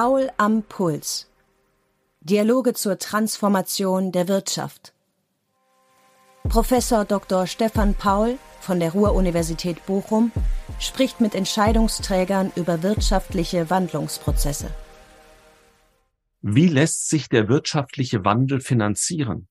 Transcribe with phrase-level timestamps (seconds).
[0.00, 1.28] Paul am Puls.
[2.20, 4.92] Dialoge zur Transformation der Wirtschaft.
[6.44, 7.48] Professor Dr.
[7.48, 10.30] Stefan Paul von der Ruhr-Universität Bochum
[10.78, 14.70] spricht mit Entscheidungsträgern über wirtschaftliche Wandlungsprozesse.
[16.42, 19.48] Wie lässt sich der wirtschaftliche Wandel finanzieren?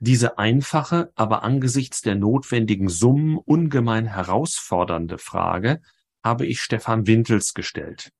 [0.00, 5.80] Diese einfache, aber angesichts der notwendigen Summen ungemein herausfordernde Frage
[6.22, 8.12] habe ich Stefan Wintels gestellt.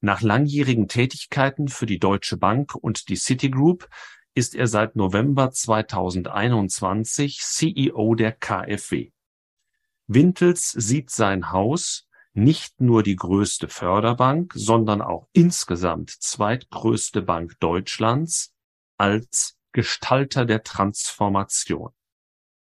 [0.00, 3.88] Nach langjährigen Tätigkeiten für die Deutsche Bank und die Citigroup
[4.34, 9.10] ist er seit November 2021 CEO der KfW.
[10.06, 18.54] Wintels sieht sein Haus nicht nur die größte Förderbank, sondern auch insgesamt zweitgrößte Bank Deutschlands
[18.96, 21.90] als Gestalter der Transformation.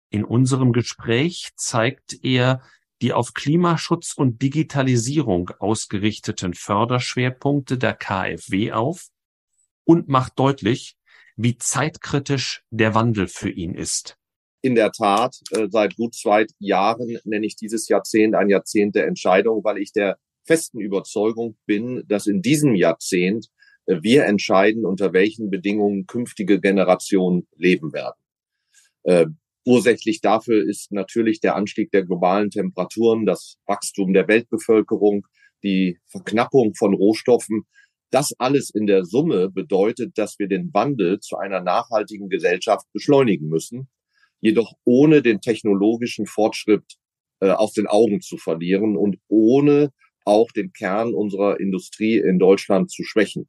[0.09, 2.61] In unserem Gespräch zeigt er
[3.01, 9.07] die auf Klimaschutz und Digitalisierung ausgerichteten Förderschwerpunkte der KfW auf
[9.83, 10.95] und macht deutlich,
[11.35, 14.17] wie zeitkritisch der Wandel für ihn ist.
[14.61, 19.07] In der Tat, äh, seit gut zwei Jahren nenne ich dieses Jahrzehnt ein Jahrzehnt der
[19.07, 23.47] Entscheidung, weil ich der festen Überzeugung bin, dass in diesem Jahrzehnt
[23.87, 28.19] äh, wir entscheiden, unter welchen Bedingungen künftige Generationen leben werden.
[29.65, 35.27] Ursächlich dafür ist natürlich der Anstieg der globalen Temperaturen, das Wachstum der Weltbevölkerung,
[35.63, 37.63] die Verknappung von Rohstoffen.
[38.09, 43.47] Das alles in der Summe bedeutet, dass wir den Wandel zu einer nachhaltigen Gesellschaft beschleunigen
[43.47, 43.87] müssen
[44.41, 46.83] jedoch ohne den technologischen Fortschritt
[47.39, 49.93] äh, aus den Augen zu verlieren und ohne
[50.25, 53.47] auch den Kern unserer Industrie in Deutschland zu schwächen.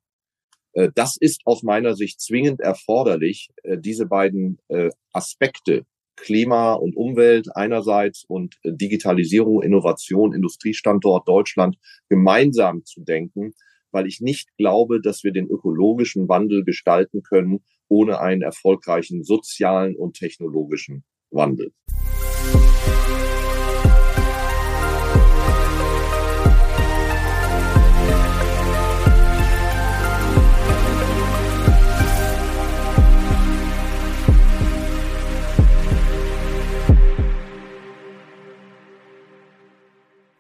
[0.75, 5.85] Äh, das ist aus meiner Sicht zwingend erforderlich, äh, diese beiden äh, Aspekte
[6.17, 11.77] Klima und Umwelt einerseits und äh, Digitalisierung, Innovation, Industriestandort Deutschland
[12.09, 13.55] gemeinsam zu denken,
[13.91, 19.97] weil ich nicht glaube, dass wir den ökologischen Wandel gestalten können, ohne einen erfolgreichen sozialen
[19.97, 21.73] und technologischen Wandel.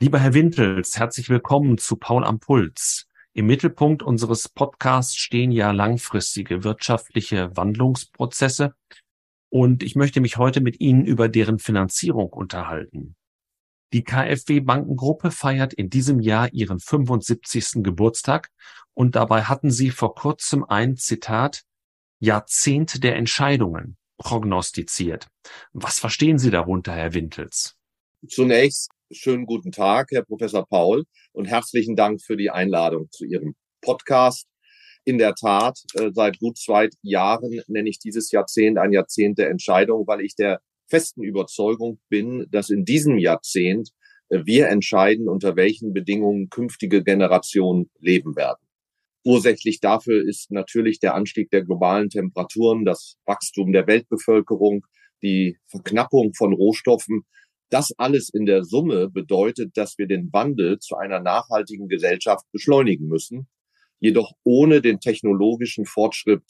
[0.02, 3.06] Lieber Herr Wintels, herzlich willkommen zu Paul am Puls.
[3.34, 8.74] Im Mittelpunkt unseres Podcasts stehen ja langfristige wirtschaftliche Wandlungsprozesse
[9.48, 13.14] und ich möchte mich heute mit Ihnen über deren Finanzierung unterhalten.
[13.92, 17.84] Die KfW Bankengruppe feiert in diesem Jahr ihren 75.
[17.84, 18.50] Geburtstag
[18.94, 21.62] und dabei hatten Sie vor kurzem ein Zitat
[22.18, 25.28] Jahrzehnt der Entscheidungen prognostiziert.
[25.72, 27.76] Was verstehen Sie darunter, Herr Wintels?
[28.28, 33.56] Zunächst schönen guten Tag, Herr Professor Paul, und herzlichen Dank für die Einladung zu Ihrem
[33.80, 34.46] Podcast.
[35.04, 39.50] In der Tat, äh, seit gut zwei Jahren nenne ich dieses Jahrzehnt ein Jahrzehnt der
[39.50, 43.90] Entscheidung, weil ich der festen Überzeugung bin, dass in diesem Jahrzehnt
[44.28, 48.64] äh, wir entscheiden, unter welchen Bedingungen künftige Generationen leben werden.
[49.24, 54.86] Ursächlich dafür ist natürlich der Anstieg der globalen Temperaturen, das Wachstum der Weltbevölkerung,
[55.22, 57.24] die Verknappung von Rohstoffen,
[57.72, 63.08] das alles in der Summe bedeutet, dass wir den Wandel zu einer nachhaltigen Gesellschaft beschleunigen
[63.08, 63.48] müssen,
[63.98, 66.42] jedoch ohne den technologischen Fortschritt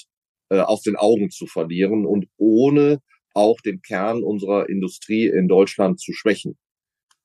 [0.49, 3.00] äh, aus den Augen zu verlieren und ohne
[3.34, 6.59] auch den Kern unserer Industrie in Deutschland zu schwächen.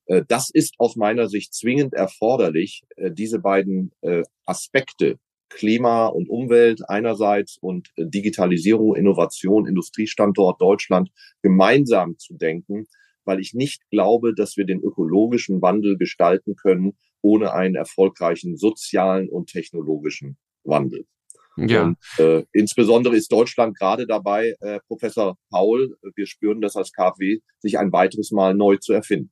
[0.05, 5.17] Äh, das ist aus meiner Sicht zwingend erforderlich, äh, diese beiden äh, Aspekte
[5.49, 11.09] Klima und Umwelt einerseits und äh, Digitalisierung, Innovation, Industriestandort Deutschland
[11.41, 12.87] gemeinsam zu denken,
[13.27, 19.29] weil ich nicht glaube, dass wir den ökologischen Wandel gestalten können ohne einen erfolgreichen sozialen
[19.29, 21.05] und technologischen Wandel.
[21.57, 21.85] Ja.
[21.85, 27.39] Und, äh, insbesondere ist Deutschland gerade dabei, äh, Professor Paul, wir spüren das als KfW,
[27.59, 29.31] sich ein weiteres Mal neu zu erfinden.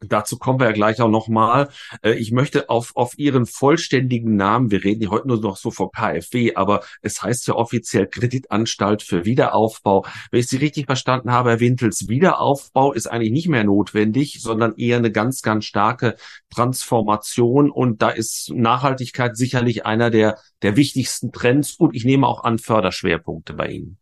[0.00, 1.68] Dazu kommen wir ja gleich auch nochmal.
[2.02, 5.70] Äh, ich möchte auf, auf Ihren vollständigen Namen, wir reden hier heute nur noch so
[5.70, 10.04] vor KfW, aber es heißt ja offiziell Kreditanstalt für Wiederaufbau.
[10.30, 14.74] Wenn ich Sie richtig verstanden habe, Herr Wintels, Wiederaufbau ist eigentlich nicht mehr notwendig, sondern
[14.76, 16.16] eher eine ganz, ganz starke
[16.50, 22.44] Transformation und da ist Nachhaltigkeit sicherlich einer der, der wichtigsten Trends und ich nehme auch
[22.44, 23.98] an Förderschwerpunkte bei Ihnen.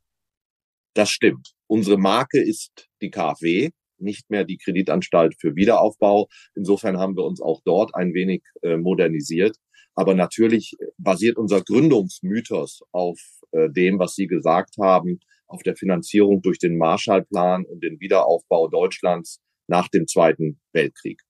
[0.94, 1.52] Das stimmt.
[1.68, 3.70] Unsere Marke ist die KfW
[4.02, 6.28] nicht mehr die Kreditanstalt für Wiederaufbau.
[6.54, 9.56] Insofern haben wir uns auch dort ein wenig äh, modernisiert.
[9.94, 13.20] Aber natürlich basiert unser Gründungsmythos auf
[13.52, 18.68] äh, dem, was Sie gesagt haben, auf der Finanzierung durch den Marshallplan und den Wiederaufbau
[18.68, 21.20] Deutschlands nach dem Zweiten Weltkrieg.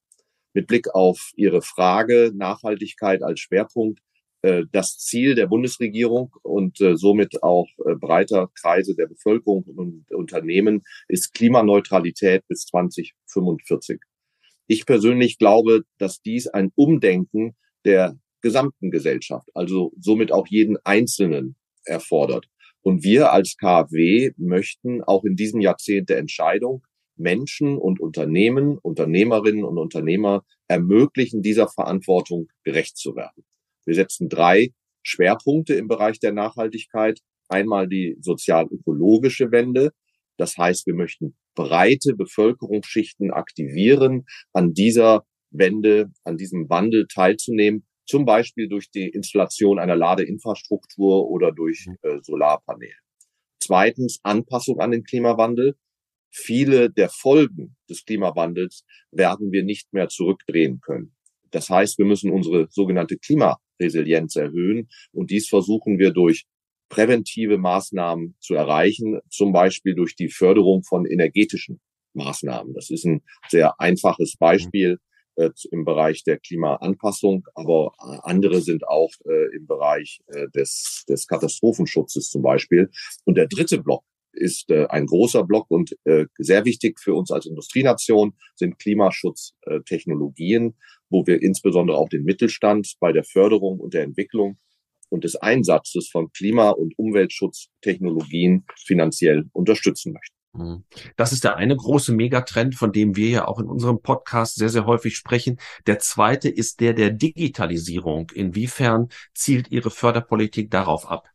[0.55, 4.12] Mit Blick auf Ihre Frage Nachhaltigkeit als Schwerpunkt Äh,
[4.73, 10.83] das Ziel der Bundesregierung und äh, somit auch äh, breiter Kreise der Bevölkerung und Unternehmen
[11.09, 14.01] ist Klimaneutralität bis 2045.
[14.67, 17.55] Ich persönlich glaube, dass dies ein Umdenken
[17.85, 22.47] der gesamten Gesellschaft, also somit auch jeden Einzelnen erfordert.
[22.81, 26.85] Und wir als KfW möchten auch in diesem Jahrzehnt der Entscheidung
[27.17, 33.45] Menschen und Unternehmen, Unternehmerinnen und Unternehmer ermöglichen, dieser Verantwortung gerecht zu werden.
[33.85, 34.71] Wir setzen drei
[35.03, 37.21] Schwerpunkte im Bereich der Nachhaltigkeit.
[37.49, 39.93] Einmal die sozial-ökologische Wende.
[40.37, 48.25] Das heißt, wir möchten breite Bevölkerungsschichten aktivieren, an dieser Wende, an diesem Wandel teilzunehmen, zum
[48.25, 51.97] Beispiel durch die Installation einer Ladeinfrastruktur oder durch mhm.
[52.03, 52.95] äh, Solarpaneele.
[53.61, 55.77] Zweitens Anpassung an den Klimawandel.
[56.35, 61.15] Viele der Folgen des Klimawandels werden wir nicht mehr zurückdrehen können.
[61.51, 63.19] Das heißt, wir müssen unsere sogenannte
[63.83, 66.45] Klimaresilienz erhöhen und dies versuchen wir durch
[66.89, 71.81] präventive Maßnahmen zu erreichen, zum Beispiel durch die Förderung von energetischen
[72.15, 72.75] Maßnahmen.
[72.75, 74.99] Das ist ein sehr einfaches Beispiel
[75.37, 81.05] äh, im Bereich der Klimaanpassung, aber äh, andere sind auch äh, im Bereich äh, des,
[81.09, 82.91] des Katastrophenschutzes zum Beispiel.
[83.25, 87.31] Und der dritte Block ist äh, ein großer Block und äh, sehr wichtig für uns
[87.31, 90.77] als Industrienation sind Klimaschutztechnologien,
[91.11, 94.59] wo wir insbesondere auch den Mittelstand bei der Förderung und der Entwicklung
[95.09, 100.37] und des Einsatzes von Klima- und Umweltschutztechnologien finanziell unterstützen möchten.
[100.55, 100.85] Mhm.
[101.17, 104.69] Das ist der eine große Megatrend, von dem wir ja auch in unserem Podcast sehr,
[104.69, 105.59] sehr häufig sprechen.
[105.87, 108.31] Der zweite ist der der Digitalisierung.
[108.35, 111.32] Inwiefern zielt Ihre Förderpolitik darauf ab?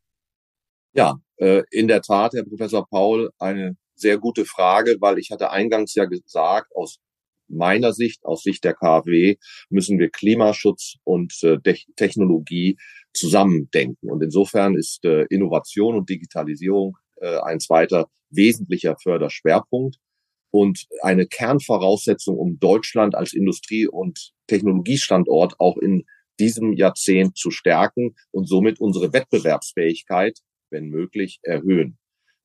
[0.93, 5.51] Ja, äh, in der Tat, Herr Professor Paul, eine sehr gute Frage, weil ich hatte
[5.51, 6.99] eingangs ja gesagt, aus
[7.49, 9.37] meiner Sicht, aus Sicht der KfW,
[9.69, 11.57] müssen wir Klimaschutz und äh,
[11.95, 12.77] Technologie
[13.13, 14.09] zusammendenken.
[14.09, 19.97] Und insofern ist äh, Innovation und Digitalisierung äh, ein zweiter wesentlicher Förderschwerpunkt
[20.51, 26.05] und eine Kernvoraussetzung, um Deutschland als Industrie- und Technologiestandort auch in
[26.39, 30.39] diesem Jahrzehnt zu stärken und somit unsere Wettbewerbsfähigkeit,
[30.69, 31.97] wenn möglich, erhöhen.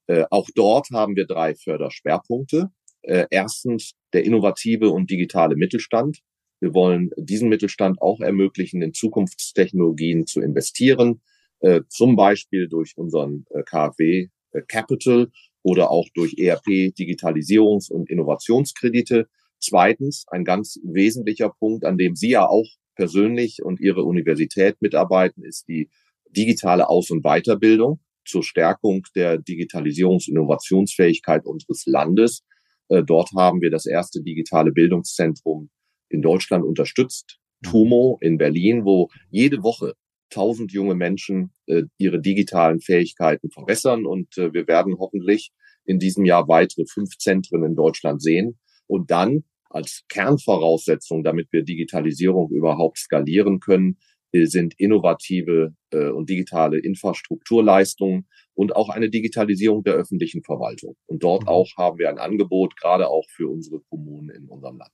[0.06, 2.70] Äh, auch dort haben wir drei Förderschwerpunkte.
[3.02, 6.20] Äh, erstens der innovative und digitale Mittelstand.
[6.60, 11.20] Wir wollen diesen Mittelstand auch ermöglichen, in Zukunftstechnologien zu investieren,
[11.60, 15.30] äh, zum Beispiel durch unseren äh, KfW äh, Capital
[15.62, 19.28] oder auch durch ERP Digitalisierungs- und Innovationskredite.
[19.60, 25.44] Zweitens, ein ganz wesentlicher Punkt, an dem Sie ja auch persönlich und Ihre Universität mitarbeiten,
[25.44, 25.88] ist die
[26.30, 32.44] digitale Aus- und Weiterbildung zur Stärkung der Digitalisierungs- Innovationsfähigkeit unseres Landes.
[32.88, 35.70] Äh, dort haben wir das erste digitale Bildungszentrum
[36.08, 37.68] in Deutschland unterstützt, mhm.
[37.68, 39.94] TUMO in Berlin, wo jede Woche
[40.30, 44.06] tausend junge Menschen äh, ihre digitalen Fähigkeiten verbessern.
[44.06, 45.52] Und äh, wir werden hoffentlich
[45.84, 48.58] in diesem Jahr weitere fünf Zentren in Deutschland sehen.
[48.86, 53.98] Und dann als Kernvoraussetzung, damit wir Digitalisierung überhaupt skalieren können,
[54.32, 60.96] sind innovative äh, und digitale Infrastrukturleistungen und auch eine Digitalisierung der öffentlichen Verwaltung.
[61.06, 61.48] Und dort mhm.
[61.48, 64.92] auch haben wir ein Angebot, gerade auch für unsere Kommunen in unserem Land.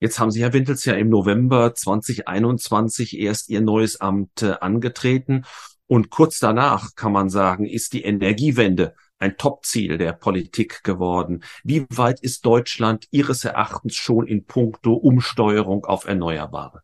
[0.00, 5.44] Jetzt haben Sie, Herr Wintels, ja im November 2021 erst Ihr neues Amt äh, angetreten.
[5.86, 11.44] Und kurz danach, kann man sagen, ist die Energiewende ein Topziel der Politik geworden.
[11.64, 16.82] Wie weit ist Deutschland Ihres Erachtens schon in puncto Umsteuerung auf Erneuerbare?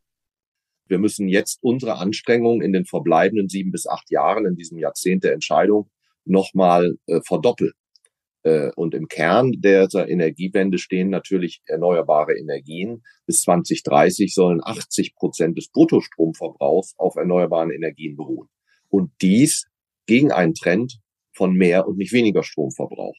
[0.89, 5.25] Wir müssen jetzt unsere Anstrengungen in den verbleibenden sieben bis acht Jahren in diesem Jahrzehnt
[5.25, 5.91] der Entscheidung
[6.25, 7.73] nochmal äh, verdoppeln.
[8.43, 13.03] Äh, und im Kern dieser Energiewende stehen natürlich erneuerbare Energien.
[13.27, 18.49] Bis 2030 sollen 80 Prozent des Bruttostromverbrauchs auf erneuerbaren Energien beruhen.
[18.89, 19.67] Und dies
[20.07, 21.01] gegen einen Trend
[21.33, 23.17] von mehr und nicht weniger Stromverbrauch.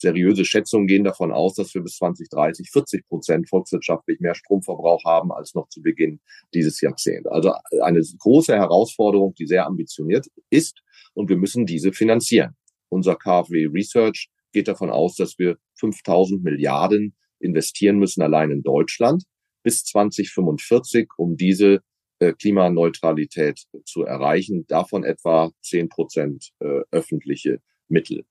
[0.00, 5.30] Seriöse Schätzungen gehen davon aus, dass wir bis 2030 40 Prozent volkswirtschaftlich mehr Stromverbrauch haben
[5.30, 6.20] als noch zu Beginn
[6.54, 7.28] dieses Jahrzehnts.
[7.28, 7.52] Also
[7.82, 12.56] eine große Herausforderung, die sehr ambitioniert ist und wir müssen diese finanzieren.
[12.88, 19.24] Unser KfW Research geht davon aus, dass wir 5000 Milliarden investieren müssen allein in Deutschland
[19.62, 21.80] bis 2045, um diese
[22.20, 24.66] äh, Klimaneutralität zu erreichen.
[24.66, 28.24] Davon etwa 10 Prozent äh, öffentliche Mittel.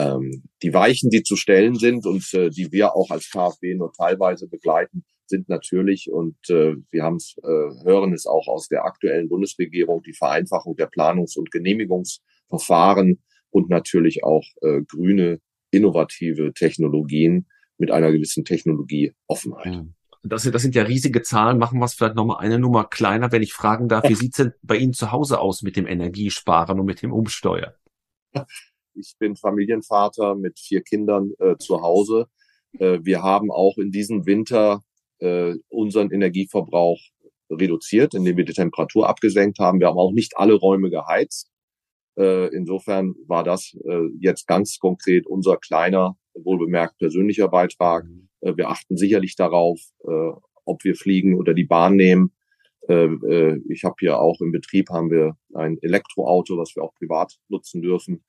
[0.00, 3.92] Ähm, die Weichen, die zu stellen sind und äh, die wir auch als KfW nur
[3.92, 8.84] teilweise begleiten, sind natürlich, und äh, wir haben es, äh, hören es auch aus der
[8.84, 15.40] aktuellen Bundesregierung, die Vereinfachung der Planungs- und Genehmigungsverfahren und natürlich auch äh, grüne
[15.70, 17.46] innovative Technologien
[17.78, 19.84] mit einer gewissen Technologieoffenheit.
[20.22, 21.58] Das, das sind ja riesige Zahlen.
[21.58, 24.08] Machen wir es vielleicht nochmal eine Nummer kleiner, wenn ich fragen darf.
[24.08, 27.72] Wie sieht's denn bei Ihnen zu Hause aus mit dem Energiesparen und mit dem Umsteuern?
[29.00, 32.26] Ich bin Familienvater mit vier Kindern äh, zu Hause.
[32.78, 34.82] Äh, wir haben auch in diesem Winter
[35.18, 37.00] äh, unseren Energieverbrauch
[37.50, 39.80] reduziert, indem wir die Temperatur abgesenkt haben.
[39.80, 41.50] Wir haben auch nicht alle Räume geheizt.
[42.18, 48.04] Äh, insofern war das äh, jetzt ganz konkret unser kleiner, wohlbemerkt persönlicher Beitrag.
[48.04, 48.28] Mhm.
[48.40, 49.80] Äh, wir achten sicherlich darauf,
[50.64, 52.32] ob wir fliegen oder die Bahn nehmen.
[52.82, 57.82] Ich habe hier auch im Betrieb haben wir ein Elektroauto, was wir auch privat nutzen
[57.82, 58.24] dürfen.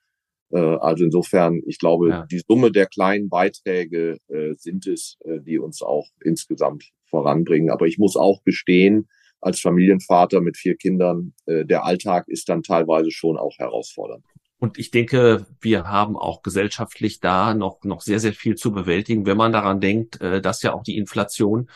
[0.52, 2.26] Äh, also insofern, ich glaube, ja.
[2.30, 7.70] die Summe der kleinen Beiträge äh, sind es, äh, die uns auch insgesamt voranbringen.
[7.70, 12.64] Aber ich muss auch gestehen, als Familienvater mit vier Kindern, äh, der Alltag ist dann
[12.64, 14.24] teilweise schon auch herausfordernd.
[14.60, 19.26] Und ich denke, wir haben auch gesellschaftlich da noch, noch sehr, sehr viel zu bewältigen,
[19.26, 21.68] wenn man daran denkt, dass ja auch die Inflation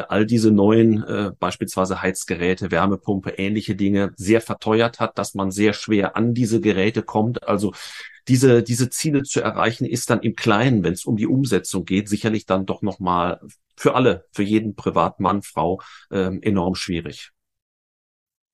[0.00, 5.72] all diese neuen, äh, beispielsweise Heizgeräte, Wärmepumpe, ähnliche Dinge sehr verteuert hat, dass man sehr
[5.72, 7.46] schwer an diese Geräte kommt.
[7.46, 7.72] Also
[8.28, 12.08] diese, diese Ziele zu erreichen, ist dann im Kleinen, wenn es um die Umsetzung geht,
[12.08, 13.40] sicherlich dann doch nochmal
[13.76, 17.30] für alle, für jeden Privatmann, Frau, ähm, enorm schwierig.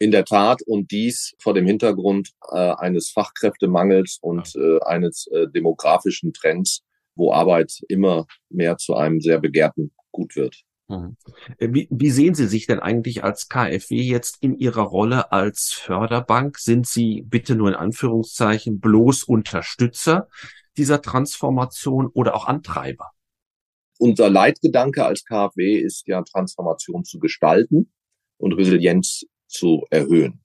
[0.01, 5.49] In der Tat und dies vor dem Hintergrund äh, eines Fachkräftemangels und äh, eines äh,
[5.49, 6.85] demografischen Trends,
[7.17, 10.65] wo Arbeit immer mehr zu einem sehr begehrten Gut wird.
[10.88, 11.16] Mhm.
[11.59, 15.73] Äh, wie, wie sehen Sie sich denn eigentlich als KfW jetzt in Ihrer Rolle als
[15.73, 16.59] Förderbank?
[16.59, 20.28] Sind Sie bitte nur in Anführungszeichen bloß Unterstützer
[20.76, 23.11] dieser Transformation oder auch Antreiber?
[23.99, 27.92] Unser Leitgedanke als KfW ist ja Transformation zu gestalten
[28.38, 30.40] und Resilienz zu erhöhen.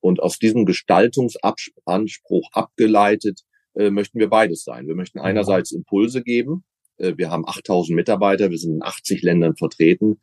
[0.00, 3.42] Und aus diesem Gestaltungsanspruch abgeleitet
[3.74, 4.86] äh, möchten wir beides sein.
[4.86, 5.24] Wir möchten mhm.
[5.24, 6.64] einerseits Impulse geben,
[6.98, 10.20] wir haben 8000 Mitarbeiter, wir sind in 80 Ländern vertreten.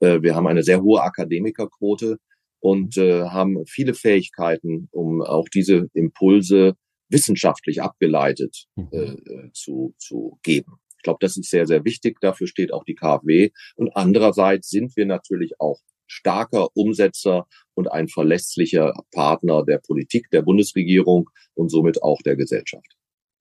[0.00, 2.18] Äh, wir haben eine sehr hohe Akademikerquote
[2.60, 6.74] und äh, haben viele Fähigkeiten, um auch diese Impulse
[7.10, 9.50] wissenschaftlich abgeleitet mhm.
[9.54, 10.74] zu, zu geben.
[10.98, 12.20] Ich glaube, das ist sehr, sehr wichtig.
[12.20, 13.50] Dafür steht auch die KfW.
[13.76, 20.42] Und andererseits sind wir natürlich auch starker Umsetzer und ein verlässlicher Partner der Politik, der
[20.42, 22.97] Bundesregierung und somit auch der Gesellschaft.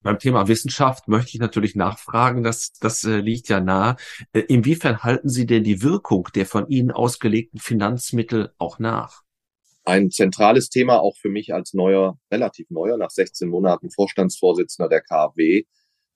[0.08, 3.98] Beim Thema Wissenschaft möchte ich natürlich nachfragen, das, das äh, liegt ja nah.
[4.32, 9.24] Äh, inwiefern halten Sie denn die Wirkung der von Ihnen ausgelegten Finanzmittel auch nach?
[9.84, 15.02] Ein zentrales Thema auch für mich als neuer, relativ neuer, nach 16 Monaten Vorstandsvorsitzender der
[15.02, 15.66] KfW,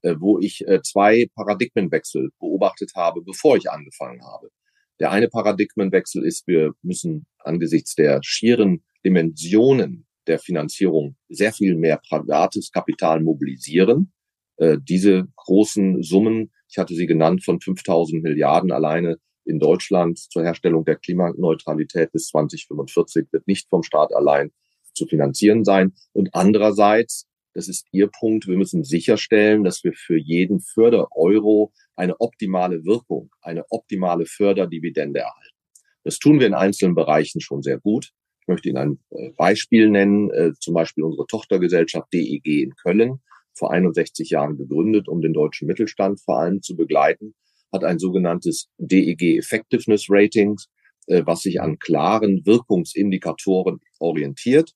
[0.04, 4.52] äh, wo ich äh, zwei Paradigmenwechsel beobachtet habe, bevor ich angefangen habe.
[5.02, 12.00] Der eine Paradigmenwechsel ist, wir müssen angesichts der schieren Dimensionen der Finanzierung sehr viel mehr
[12.08, 14.14] privates Kapital mobilisieren.
[14.58, 20.44] Äh, diese großen Summen, ich hatte sie genannt, von 5000 Milliarden alleine in Deutschland zur
[20.44, 24.52] Herstellung der Klimaneutralität bis 2045 wird nicht vom Staat allein
[24.94, 25.94] zu finanzieren sein.
[26.14, 32.22] Und andererseits, das ist Ihr Punkt, wir müssen sicherstellen, dass wir für jeden Fördereuro eine
[32.22, 35.58] optimale Wirkung, eine optimale Förderdividende erhalten.
[36.04, 38.12] Das tun wir in einzelnen Bereichen schon sehr gut.
[38.42, 43.20] Ich möchte Ihnen ein äh, Beispiel nennen, äh, zum Beispiel unsere Tochtergesellschaft DEG in Köln,
[43.54, 47.36] vor 61 Jahren gegründet, um den deutschen Mittelstand vor allem zu begleiten,
[47.72, 50.68] hat ein sogenanntes DEG Effectiveness Ratings,
[51.08, 54.74] äh, was sich an klaren Wirkungsindikatoren orientiert,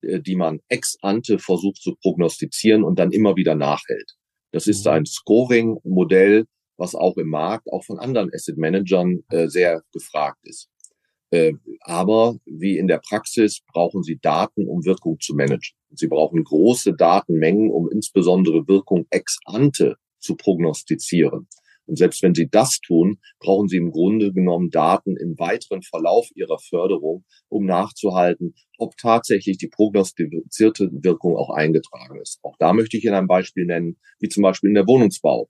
[0.00, 4.12] die man ex ante versucht zu prognostizieren und dann immer wieder nachhält.
[4.52, 4.92] Das ist mhm.
[4.92, 6.44] ein Scoring-Modell,
[6.76, 10.70] was auch im Markt, auch von anderen Asset Managern sehr gefragt ist.
[11.30, 15.76] Äh, aber wie in der Praxis brauchen Sie Daten, um Wirkung zu managen.
[15.90, 21.48] Sie brauchen große Datenmengen, um insbesondere Wirkung ex ante zu prognostizieren.
[21.88, 26.28] Und selbst wenn Sie das tun, brauchen Sie im Grunde genommen Daten im weiteren Verlauf
[26.34, 32.40] Ihrer Förderung, um nachzuhalten, ob tatsächlich die prognostizierte Wirkung auch eingetragen ist.
[32.42, 35.48] Auch da möchte ich Ihnen ein Beispiel nennen, wie zum Beispiel in der Wohnungsbau,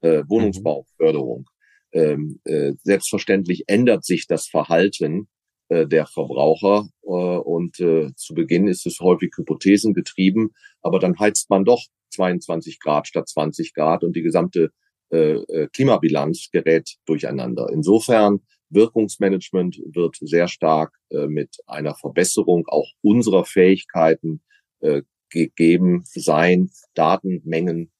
[0.00, 1.46] äh, Wohnungsbauförderung.
[1.94, 5.28] Ähm, äh, selbstverständlich ändert sich das Verhalten
[5.68, 10.50] äh, der Verbraucher äh, und äh, zu Beginn ist es häufig Hypothesen getrieben,
[10.82, 14.70] aber dann heizt man doch 22 Grad statt 20 Grad und die gesamte
[15.10, 17.68] äh, äh, Klimabilanz gerät durcheinander.
[17.72, 24.42] Insofern Wirkungsmanagement wird sehr stark mit einer Verbesserung auch unserer Fähigkeiten
[24.80, 27.92] äh, gegeben sein, Datenmengen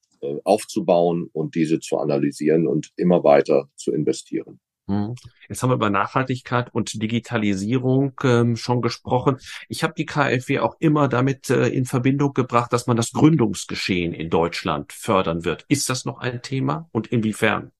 [0.43, 4.59] aufzubauen und diese zu analysieren und immer weiter zu investieren.
[4.87, 5.15] Hm.
[5.49, 9.37] Jetzt haben wir über Nachhaltigkeit und Digitalisierung ähm, schon gesprochen.
[9.67, 14.13] Ich habe die KfW auch immer damit äh, in Verbindung gebracht, dass man das Gründungsgeschehen
[14.13, 15.65] in Deutschland fördern wird.
[15.69, 17.71] Ist das noch ein Thema und inwiefern?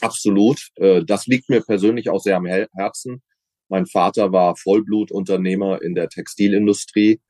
[0.00, 0.70] Absolut.
[0.76, 3.22] Äh, das liegt mir persönlich auch sehr am Herzen.
[3.68, 7.20] Mein Vater war Vollblutunternehmer in der Textilindustrie,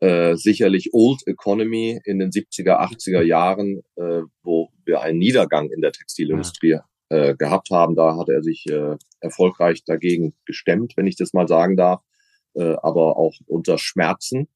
[0.00, 5.80] äh, sicherlich Old Economy in den 70er, 80er Jahren, äh, wo wir einen Niedergang in
[5.80, 6.78] der Textilindustrie
[7.08, 7.96] äh, gehabt haben.
[7.96, 12.02] Da hat er sich äh, erfolgreich dagegen gestemmt, wenn ich das mal sagen darf,
[12.54, 14.48] äh, aber auch unter Schmerzen.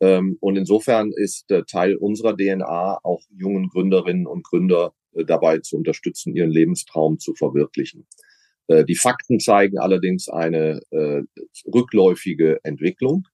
[0.00, 5.58] Ähm, und insofern ist äh, Teil unserer DNA auch jungen Gründerinnen und Gründer äh, dabei
[5.58, 8.06] zu unterstützen, ihren Lebenstraum zu verwirklichen.
[8.68, 11.22] Äh, die Fakten zeigen allerdings eine äh,
[11.72, 13.26] rückläufige Entwicklung.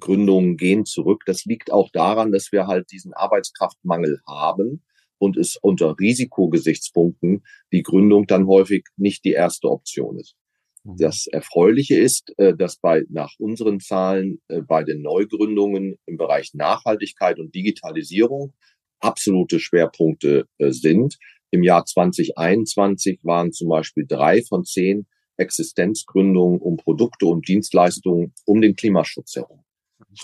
[0.00, 1.22] Gründungen gehen zurück.
[1.26, 4.82] Das liegt auch daran, dass wir halt diesen Arbeitskraftmangel haben
[5.18, 10.36] und es unter Risikogesichtspunkten die Gründung dann häufig nicht die erste Option ist.
[10.84, 10.96] Mhm.
[10.98, 16.54] Das Erfreuliche ist, äh, dass bei nach unseren Zahlen äh, bei den Neugründungen im Bereich
[16.54, 18.52] Nachhaltigkeit und Digitalisierung
[19.00, 21.18] absolute Schwerpunkte äh, sind.
[21.50, 28.60] Im Jahr 2021 waren zum Beispiel drei von zehn Existenzgründungen um Produkte und Dienstleistungen um
[28.60, 29.64] den Klimaschutz herum.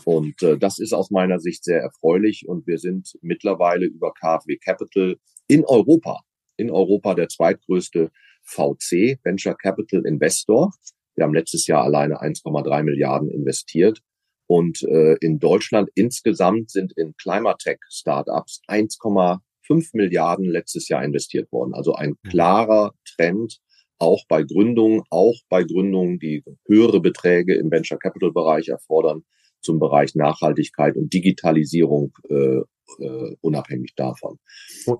[0.04, 2.44] Und äh, das ist aus meiner Sicht sehr erfreulich.
[2.46, 5.16] Und wir sind mittlerweile über KfW Capital
[5.48, 6.20] in Europa,
[6.56, 8.10] in Europa der zweitgrößte
[8.42, 10.72] VC, Venture Capital Investor.
[11.14, 14.00] Wir haben letztes Jahr alleine 1,3 Milliarden investiert.
[14.46, 21.72] Und äh, in Deutschland insgesamt sind in Climatech Startups 1,5 Milliarden letztes Jahr investiert worden.
[21.72, 22.28] Also ein mhm.
[22.28, 23.60] klarer Trend,
[24.00, 29.22] auch bei Gründungen, auch bei Gründungen, die höhere Beträge im Venture Capital Bereich erfordern,
[29.60, 32.60] zum Bereich Nachhaltigkeit und Digitalisierung äh,
[32.98, 34.38] äh, unabhängig davon.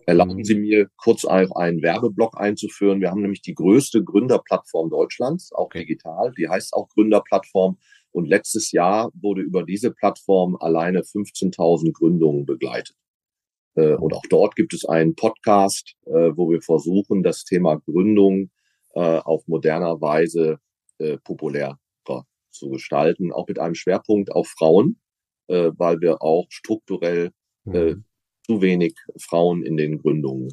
[0.06, 3.00] Erlauben Sie mir kurz auch einen Werbeblock einzuführen.
[3.00, 6.32] Wir haben nämlich die größte Gründerplattform Deutschlands, auch digital.
[6.38, 7.78] Die heißt auch Gründerplattform.
[8.12, 12.96] Und letztes Jahr wurde über diese Plattform alleine 15.000 Gründungen begleitet.
[13.76, 18.50] Äh, und auch dort gibt es einen Podcast, äh, wo wir versuchen, das Thema Gründung
[18.94, 20.58] äh, auf moderner Weise
[21.24, 21.78] populär
[22.50, 25.00] zu gestalten, auch mit einem Schwerpunkt auf Frauen,
[25.46, 27.30] weil wir auch strukturell
[27.64, 28.04] mhm.
[28.46, 30.52] zu wenig Frauen in den Gründungen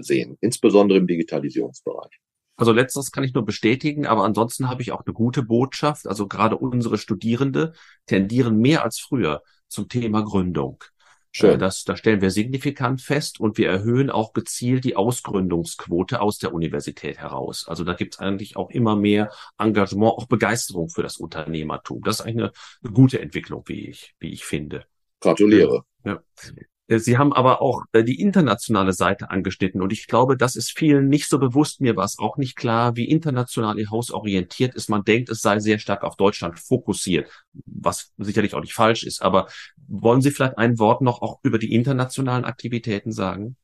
[0.00, 2.18] sehen, insbesondere im Digitalisierungsbereich.
[2.56, 6.06] Also letzteres kann ich nur bestätigen, aber ansonsten habe ich auch eine gute Botschaft.
[6.06, 7.72] Also gerade unsere Studierende
[8.06, 10.82] tendieren mehr als früher zum Thema Gründung.
[11.36, 11.54] Schön.
[11.54, 16.38] Äh, das, da stellen wir signifikant fest und wir erhöhen auch gezielt die Ausgründungsquote aus
[16.38, 17.66] der Universität heraus.
[17.66, 22.02] Also da gibt es eigentlich auch immer mehr Engagement, auch Begeisterung für das Unternehmertum.
[22.02, 22.52] Das ist eigentlich eine,
[22.84, 24.84] eine gute Entwicklung, wie ich, wie ich finde.
[25.20, 25.84] Gratuliere.
[26.04, 26.22] Ja.
[26.86, 30.76] Äh, Sie haben aber auch äh, die internationale Seite angeschnitten und ich glaube, das ist
[30.76, 31.80] vielen nicht so bewusst.
[31.80, 34.88] Mir war es auch nicht klar, wie international Ihr Haus orientiert ist.
[34.88, 37.30] Man denkt, es sei sehr stark auf Deutschland fokussiert,
[37.66, 39.22] was sicherlich auch nicht falsch ist.
[39.22, 39.48] Aber
[39.88, 43.56] wollen Sie vielleicht ein Wort noch auch über die internationalen Aktivitäten sagen?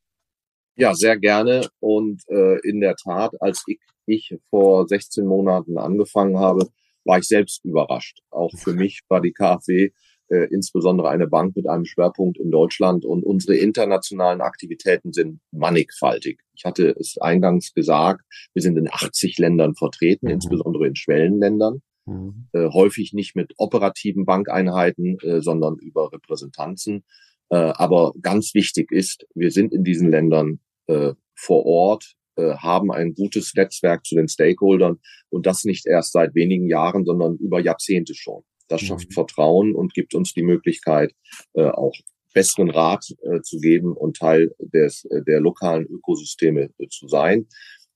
[0.75, 1.67] Ja, sehr gerne.
[1.79, 6.69] Und äh, in der Tat, als ich, ich vor 16 Monaten angefangen habe,
[7.03, 8.19] war ich selbst überrascht.
[8.29, 9.91] Auch für mich war die KfW
[10.31, 16.39] äh, insbesondere eine Bank mit einem Schwerpunkt in Deutschland und unsere internationalen Aktivitäten sind mannigfaltig.
[16.55, 20.33] Ich hatte es eingangs gesagt, wir sind in 80 Ländern vertreten, mhm.
[20.33, 21.81] insbesondere in Schwellenländern.
[22.05, 22.47] Mhm.
[22.53, 27.03] Äh, häufig nicht mit operativen Bankeinheiten, äh, sondern über Repräsentanzen.
[27.49, 32.91] Äh, aber ganz wichtig ist, wir sind in diesen Ländern äh, vor Ort, äh, haben
[32.91, 37.59] ein gutes Netzwerk zu den Stakeholdern und das nicht erst seit wenigen Jahren, sondern über
[37.59, 38.43] Jahrzehnte schon.
[38.71, 39.13] Das schafft mhm.
[39.13, 41.13] Vertrauen und gibt uns die Möglichkeit,
[41.53, 41.93] äh, auch
[42.33, 47.47] besseren Rat äh, zu geben und Teil des, äh, der lokalen Ökosysteme äh, zu sein.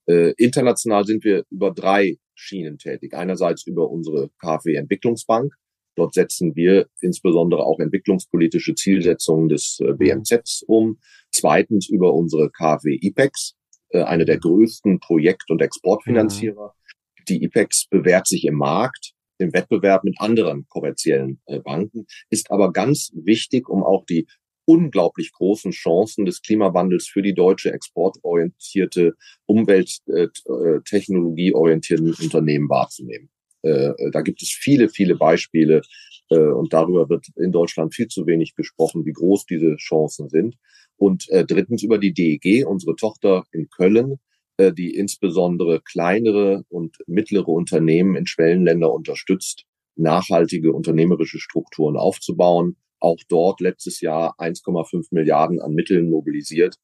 [0.06, 3.14] Äh, international sind wir über drei Schienen tätig.
[3.14, 5.54] Einerseits über unsere KfW Entwicklungsbank.
[5.96, 10.98] Dort setzen wir insbesondere auch entwicklungspolitische Zielsetzungen des äh, BMZs um.
[11.32, 13.54] Zweitens über unsere KfW IPEX,
[13.88, 16.74] äh, eine der größten Projekt- und Exportfinanzierer.
[16.76, 17.24] Mhm.
[17.28, 22.72] Die IPEX bewährt sich im Markt im Wettbewerb mit anderen kommerziellen äh, Banken, ist aber
[22.72, 24.26] ganz wichtig, um auch die
[24.64, 29.14] unglaublich großen Chancen des Klimawandels für die deutsche exportorientierte,
[29.46, 33.30] umwelttechnologieorientierten äh, Unternehmen wahrzunehmen.
[33.62, 35.82] Äh, da gibt es viele, viele Beispiele
[36.28, 40.56] und darüber wird in Deutschland viel zu wenig gesprochen, wie groß diese Chancen sind.
[40.96, 44.16] Und drittens über die DEG, unsere Tochter in Köln, äh,
[44.58, 49.64] die insbesondere kleinere und mittlere Unternehmen in Schwellenländer unterstützt,
[49.96, 52.76] nachhaltige unternehmerische Strukturen aufzubauen.
[52.98, 56.76] Auch dort letztes Jahr 1,5 Milliarden an Mitteln mobilisiert.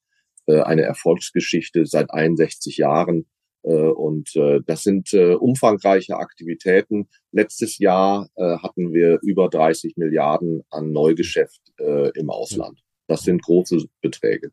[0.46, 3.26] Äh, eine Erfolgsgeschichte seit 61 Jahren.
[3.62, 4.30] Äh, und
[4.66, 7.08] das sind umfangreiche Aktivitäten.
[7.32, 12.80] Letztes Jahr hatten wir über 30 Milliarden an Neugeschäft im Ausland.
[13.06, 14.52] Das sind große Beträge.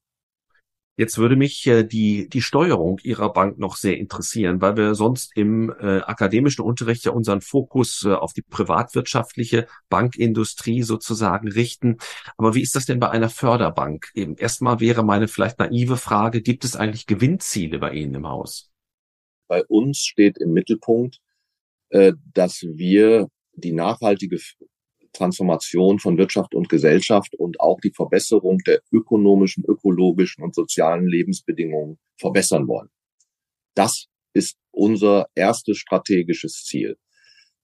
[1.00, 5.32] Jetzt würde mich äh, die, die Steuerung Ihrer Bank noch sehr interessieren, weil wir sonst
[5.34, 12.00] im äh, akademischen Unterricht ja unseren Fokus äh, auf die privatwirtschaftliche Bankindustrie sozusagen richten.
[12.36, 14.10] Aber wie ist das denn bei einer Förderbank?
[14.14, 18.70] Eben erstmal wäre meine vielleicht naive Frage, gibt es eigentlich Gewinnziele bei Ihnen im Haus?
[19.48, 21.22] Bei uns steht im Mittelpunkt,
[21.92, 24.38] äh, dass wir die nachhaltige
[25.14, 31.98] Transformation von Wirtschaft und Gesellschaft und auch die Verbesserung der ökonomischen, ökologischen und sozialen Lebensbedingungen
[32.18, 32.90] verbessern wollen.
[33.76, 36.98] Das ist unser erstes strategisches Ziel.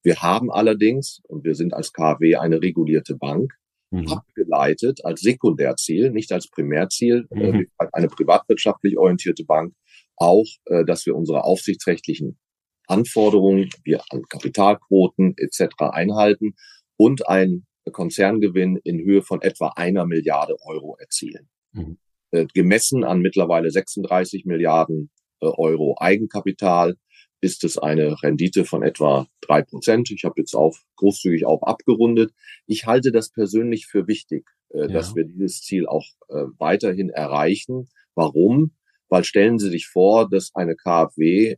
[0.02, 3.52] Wir haben allerdings, und wir sind als KW eine regulierte Bank,
[3.90, 4.08] mhm.
[4.08, 7.66] abgeleitet als Sekundärziel, nicht als Primärziel, äh, mhm.
[7.92, 9.74] eine privatwirtschaftlich orientierte Bank,
[10.16, 12.38] auch, äh, dass wir unsere aufsichtsrechtlichen
[12.86, 15.74] Anforderungen, wir an Kapitalquoten etc.
[15.80, 16.54] einhalten
[16.96, 21.48] und einen Konzerngewinn in Höhe von etwa einer Milliarde Euro erzielen.
[21.72, 21.98] Mhm.
[22.32, 26.96] Äh, gemessen an mittlerweile 36 Milliarden äh, Euro Eigenkapital
[27.40, 30.10] ist es eine Rendite von etwa drei Prozent.
[30.10, 32.32] Ich habe jetzt auf großzügig auf abgerundet.
[32.66, 34.86] Ich halte das persönlich für wichtig, äh, ja.
[34.88, 37.88] dass wir dieses Ziel auch äh, weiterhin erreichen.
[38.14, 38.72] Warum?
[39.08, 41.56] Weil stellen Sie sich vor, dass eine KfW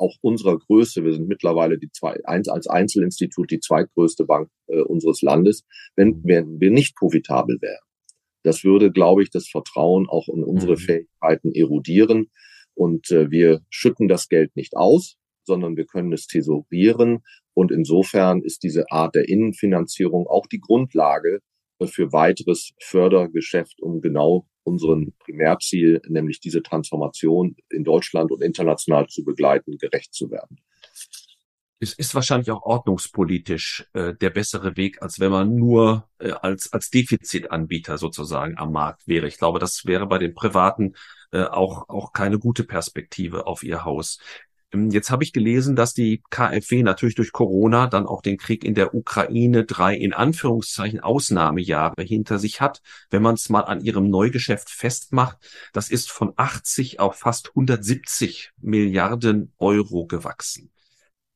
[0.00, 4.80] auch unserer Größe, wir sind mittlerweile die zwei, eins als Einzelinstitut die zweitgrößte Bank äh,
[4.80, 5.64] unseres Landes,
[5.96, 7.84] wenn, wenn wir nicht profitabel wären.
[8.42, 10.78] Das würde, glaube ich, das Vertrauen auch in unsere mhm.
[10.78, 12.30] Fähigkeiten erodieren.
[12.74, 17.22] Und äh, wir schütten das Geld nicht aus, sondern wir können es tesorieren.
[17.54, 21.40] Und insofern ist diese Art der Innenfinanzierung auch die Grundlage
[21.86, 29.24] für weiteres Fördergeschäft, um genau unseren Primärziel, nämlich diese Transformation in Deutschland und international zu
[29.24, 30.60] begleiten, gerecht zu werden.
[31.82, 36.70] Es ist wahrscheinlich auch ordnungspolitisch äh, der bessere Weg, als wenn man nur äh, als,
[36.74, 39.26] als Defizitanbieter sozusagen am Markt wäre.
[39.26, 40.92] Ich glaube, das wäre bei den Privaten
[41.32, 44.18] äh, auch, auch keine gute Perspektive auf ihr Haus.
[44.72, 48.64] Ähm, jetzt habe ich gelesen, dass die KfW natürlich durch Corona dann auch den Krieg
[48.64, 52.82] in der Ukraine drei in Anführungszeichen Ausnahmejahre hinter sich hat.
[53.10, 55.38] Wenn man es mal an ihrem Neugeschäft festmacht,
[55.72, 60.70] das ist von 80 auf fast 170 Milliarden Euro gewachsen.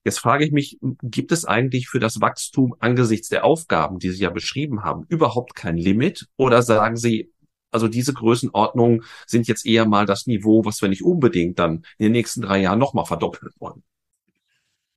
[0.06, 4.22] Jetzt frage ich mich, gibt es eigentlich für das Wachstum angesichts der Aufgaben, die Sie
[4.22, 6.28] ja beschrieben haben, überhaupt kein Limit?
[6.36, 7.32] Oder sagen Sie,
[7.74, 12.04] also diese Größenordnungen sind jetzt eher mal das Niveau, was wir nicht unbedingt dann in
[12.04, 13.82] den nächsten drei Jahren nochmal verdoppeln wollen.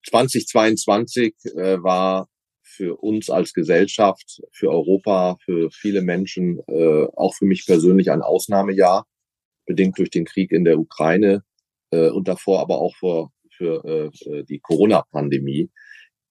[0.08, 2.28] 2022 äh, war
[2.62, 8.22] für uns als Gesellschaft, für Europa, für viele Menschen, äh, auch für mich persönlich ein
[8.22, 9.08] Ausnahmejahr,
[9.66, 11.44] bedingt durch den Krieg in der Ukraine
[11.90, 15.72] äh, und davor aber auch für, für äh, die Corona-Pandemie.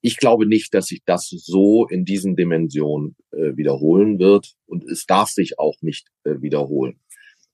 [0.06, 5.04] Ich glaube nicht, dass sich das so in diesen Dimensionen äh, wiederholen wird und es
[5.04, 7.00] darf sich auch nicht äh, wiederholen.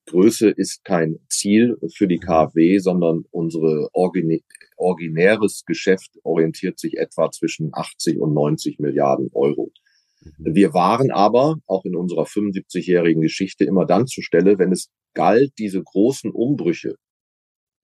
[0.04, 7.70] Größe ist kein Ziel für die KfW, sondern unsere originäres Geschäft orientiert sich etwa zwischen
[7.72, 9.72] 80 und 90 Milliarden Euro.
[10.20, 10.54] Mhm.
[10.54, 15.54] Wir waren aber auch in unserer 75-jährigen Geschichte immer dann zur Stelle, wenn es galt,
[15.58, 16.96] diese großen Umbrüche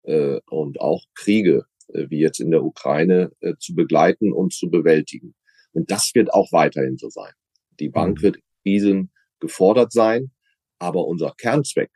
[0.03, 5.35] äh, und auch Kriege wie jetzt in der Ukraine, äh, zu begleiten und zu bewältigen.
[5.73, 7.33] Und das wird auch weiterhin so sein.
[7.81, 8.23] Die Bank mhm.
[8.23, 10.31] wird in Krisen gefordert sein,
[10.79, 11.91] aber unser Kernzweck,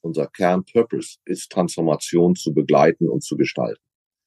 [0.00, 3.82] unser Kernpurpose ist Transformation zu begleiten und zu gestalten.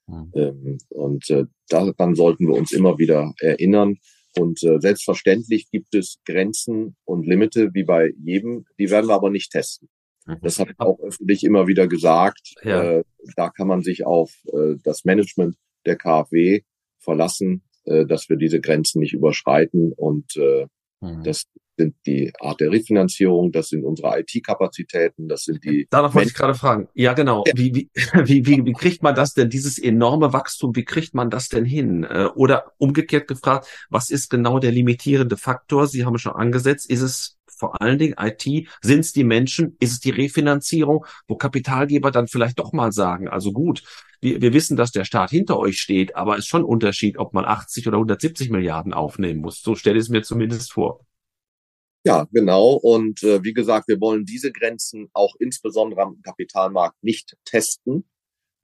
[0.07, 0.31] Mhm.
[0.35, 3.97] Ähm, und äh, daran sollten wir uns immer wieder erinnern.
[4.37, 9.51] Und selbstverständlich gibt es Grenzen und Limite wie bei jedem, die werden wir aber nicht
[9.51, 9.89] testen.
[10.25, 10.37] Mhm.
[10.41, 12.53] Das habe ich auch öffentlich immer wieder gesagt.
[12.63, 12.83] Ja.
[12.83, 13.03] Äh,
[13.35, 15.55] da kann man sich auf äh, das Management
[15.85, 16.61] der KfW
[16.99, 19.93] verlassen, äh, dass wir diese Grenzen nicht überschreiten.
[19.93, 20.67] Und äh,
[21.01, 21.23] mhm.
[21.23, 21.45] das
[21.77, 25.87] sind die Art der Refinanzierung, das sind unsere IT-Kapazitäten, das sind die.
[25.89, 26.87] Danach wollte ich gerade fragen.
[26.93, 27.43] Ja, genau.
[27.55, 27.89] Wie, wie,
[28.25, 31.65] wie, wie, wie kriegt man das denn, dieses enorme Wachstum, wie kriegt man das denn
[31.65, 32.03] hin?
[32.03, 35.87] Äh, oder umgekehrt gefragt, was ist genau der limitierende Faktor?
[35.87, 39.91] Sie haben schon angesetzt, ist es vor allen Dingen IT, sind es die Menschen, ist
[39.91, 43.83] es die Refinanzierung, wo Kapitalgeber dann vielleicht doch mal sagen, also gut,
[44.19, 47.19] wir, wir wissen, dass der Staat hinter euch steht, aber es ist schon ein Unterschied,
[47.19, 49.61] ob man 80 oder 170 Milliarden aufnehmen muss.
[49.61, 51.05] So stelle ich es mir zumindest vor.
[52.03, 52.71] Ja, genau.
[52.71, 58.09] Und äh, wie gesagt, wir wollen diese Grenzen auch insbesondere am Kapitalmarkt nicht testen.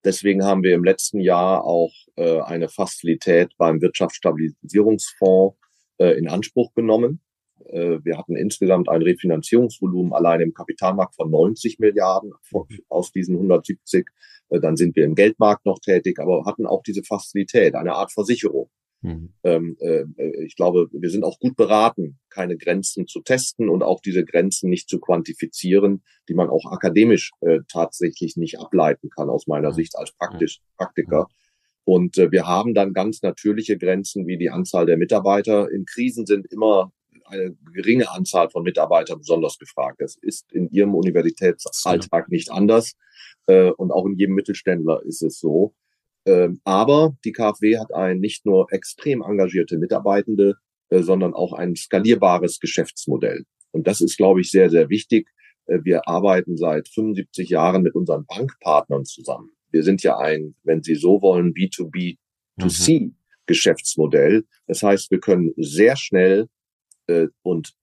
[0.04, 5.56] Deswegen haben wir im letzten Jahr auch äh, eine Fazilität beim Wirtschaftsstabilisierungsfonds
[6.00, 7.22] äh, in Anspruch genommen.
[7.70, 12.34] Äh, wir hatten insgesamt ein Refinanzierungsvolumen allein im Kapitalmarkt von 90 Milliarden
[12.90, 14.08] aus diesen 170.
[14.50, 18.12] Äh, dann sind wir im Geldmarkt noch tätig, aber hatten auch diese Fazilität, eine Art
[18.12, 18.70] Versicherung.
[19.02, 19.34] Mhm.
[19.44, 20.06] Ähm, äh,
[20.46, 24.70] ich glaube, wir sind auch gut beraten, keine Grenzen zu testen und auch diese Grenzen
[24.70, 27.32] nicht zu quantifizieren, die man auch akademisch
[27.72, 31.28] tatsächlich nicht ableiten kann aus meiner Sicht als praktisch Praktiker.
[31.84, 35.72] Und wir haben dann ganz natürliche Grenzen wie die Anzahl der Mitarbeiter.
[35.72, 36.92] In Krisen sind immer
[37.28, 39.98] eine geringe Anzahl von Mitarbeitern besonders gefragt.
[40.00, 42.94] Das ist in Ihrem Universitätsalltag nicht anders.
[43.48, 45.74] Äh, und auch in jedem Mittelständler ist es so.
[46.26, 50.56] Ähm, aber die KfW hat ein nicht nur extrem engagierte Mitarbeitende,
[50.90, 53.46] äh, sondern auch ein skalierbares Geschäftsmodell.
[53.72, 55.30] Und das ist, glaube ich, sehr, sehr wichtig.
[55.68, 59.52] Äh, wir arbeiten seit 75 Jahren mit unseren Bankpartnern zusammen.
[59.72, 63.16] Wir sind ja ein, wenn Sie so wollen, B2B2C mhm.
[63.46, 64.46] Geschäftsmodell.
[64.66, 66.48] Das heißt, wir können sehr schnell
[67.08, 67.74] äh, und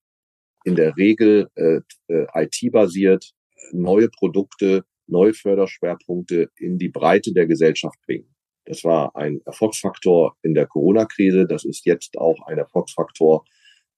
[0.65, 3.35] in der Regel äh, äh, IT-basiert
[3.73, 8.35] neue Produkte, neue Förderschwerpunkte in die Breite der Gesellschaft bringen.
[8.65, 11.47] Das war ein Erfolgsfaktor in der Corona-Krise.
[11.47, 13.45] Das ist jetzt auch ein Erfolgsfaktor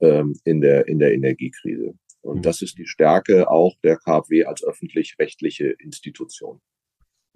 [0.01, 1.95] ähm, in der in der Energiekrise.
[2.21, 2.43] Und mhm.
[2.43, 6.61] das ist die Stärke auch der KfW als öffentlich-rechtliche Institution.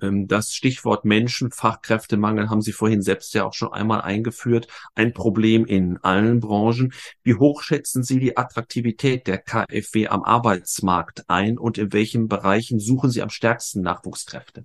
[0.02, 4.68] Ähm, das Stichwort Menschenfachkräftemangel haben Sie vorhin selbst ja auch schon einmal eingeführt.
[4.94, 6.92] Ein Problem in allen Branchen.
[7.22, 12.78] Wie hoch schätzen Sie die Attraktivität der KfW am Arbeitsmarkt ein und in welchen Bereichen
[12.78, 14.64] suchen Sie am stärksten Nachwuchskräfte?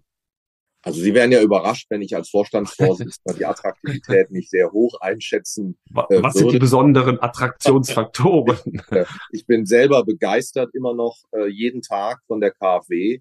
[0.85, 5.79] Also Sie wären ja überrascht, wenn ich als Vorstandsvorsitzender die Attraktivität nicht sehr hoch einschätzen
[5.95, 8.83] äh, Was sind die besonderen Attraktionsfaktoren?
[9.31, 13.19] ich bin selber begeistert immer noch äh, jeden Tag von der KfW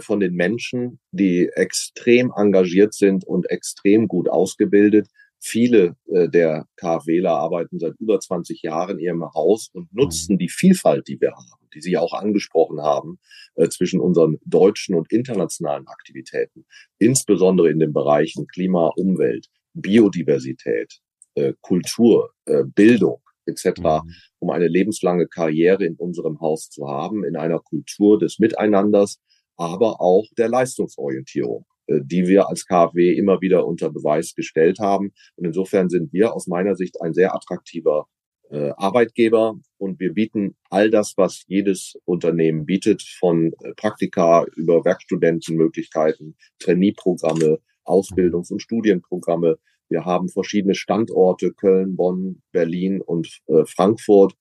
[0.00, 5.08] von den Menschen, die extrem engagiert sind und extrem gut ausgebildet.
[5.38, 10.38] Viele äh, der KfWler arbeiten seit über 20 Jahren in ihrem Haus und nutzen mhm.
[10.38, 13.18] die Vielfalt, die wir haben, die Sie auch angesprochen haben,
[13.54, 16.66] äh, zwischen unseren deutschen und internationalen Aktivitäten,
[16.98, 20.98] insbesondere in den Bereichen Klima, Umwelt, Biodiversität,
[21.34, 24.14] äh, Kultur, äh, Bildung etc., mhm.
[24.40, 29.20] um eine lebenslange Karriere in unserem Haus zu haben, in einer Kultur des Miteinanders,
[29.56, 35.12] aber auch der Leistungsorientierung, äh, die wir als KfW immer wieder unter Beweis gestellt haben.
[35.36, 38.06] Und insofern sind wir aus meiner Sicht ein sehr attraktiver
[38.50, 44.84] äh, Arbeitgeber und wir bieten all das, was jedes Unternehmen bietet, von äh, Praktika über
[44.84, 49.58] Werkstudentenmöglichkeiten, Trainee-Programme, Ausbildungs- und Studienprogramme.
[49.88, 54.34] Wir haben verschiedene Standorte, Köln, Bonn, Berlin und äh, Frankfurt.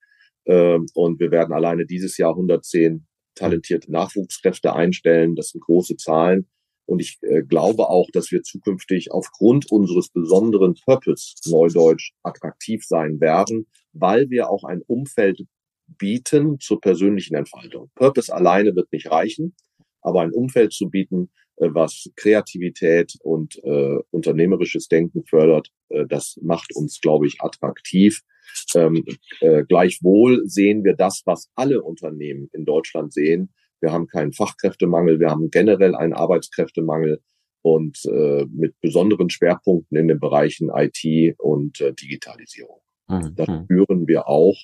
[0.45, 5.36] Äh, und wir werden alleine dieses Jahr 110 talentierte Nachwuchskräfte einstellen.
[5.36, 6.48] Das sind große Zahlen.
[6.86, 13.19] Und ich äh, glaube auch, dass wir zukünftig aufgrund unseres besonderen Purpose, Neudeutsch, attraktiv sein
[13.19, 15.41] werden, weil wir auch ein Umfeld
[15.88, 17.89] bieten zur persönlichen Entfaltung.
[17.95, 19.56] Purpose alleine wird nicht reichen,
[20.02, 26.38] aber ein Umfeld zu bieten, äh, was Kreativität und äh, unternehmerisches Denken fördert, äh, das
[26.41, 28.21] macht uns, glaube ich, attraktiv.
[28.76, 29.06] Ähm,
[29.42, 33.54] äh, gleichwohl sehen wir das, was alle Unternehmen in Deutschland sehen.
[33.82, 37.22] Wir haben keinen Fachkräftemangel, wir haben generell einen Arbeitskräftemangel
[37.62, 42.80] und äh, mit besonderen Schwerpunkten in den Bereichen IT und äh, Digitalisierung.
[43.08, 43.36] Mhm.
[43.36, 44.58] Das spüren wir auch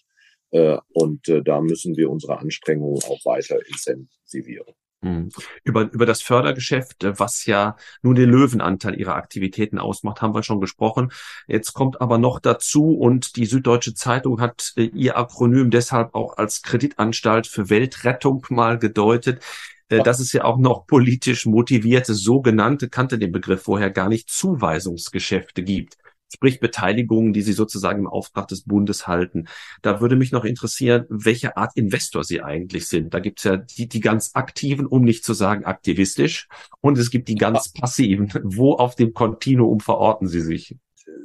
[0.52, 4.74] äh, und äh, da müssen wir unsere Anstrengungen auch weiter intensivieren.
[5.04, 5.30] Hm.
[5.64, 10.44] Über, über das Fördergeschäft, äh, was ja nun den Löwenanteil ihrer Aktivitäten ausmacht, haben wir
[10.44, 11.12] schon gesprochen.
[11.48, 16.38] Jetzt kommt aber noch dazu und die Süddeutsche Zeitung hat äh, ihr Akronym deshalb auch
[16.38, 19.44] als Kreditanstalt für Weltrettung mal gedeutet.
[19.90, 24.30] Äh, dass es ja auch noch politisch motivierte sogenannte, kannte den Begriff vorher gar nicht,
[24.30, 25.98] Zuweisungsgeschäfte gibt
[26.34, 29.48] sprich Beteiligungen, die Sie sozusagen im Auftrag des Bundes halten.
[29.82, 33.14] Da würde mich noch interessieren, welche Art Investor Sie eigentlich sind.
[33.14, 36.48] Da gibt es ja die, die ganz aktiven, um nicht zu sagen aktivistisch,
[36.82, 38.32] und es gibt die ganz passiven.
[38.44, 40.76] Wo auf dem Kontinuum verorten Sie sich?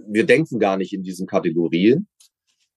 [0.08, 2.08] Wir denken gar nicht in diesen Kategorien,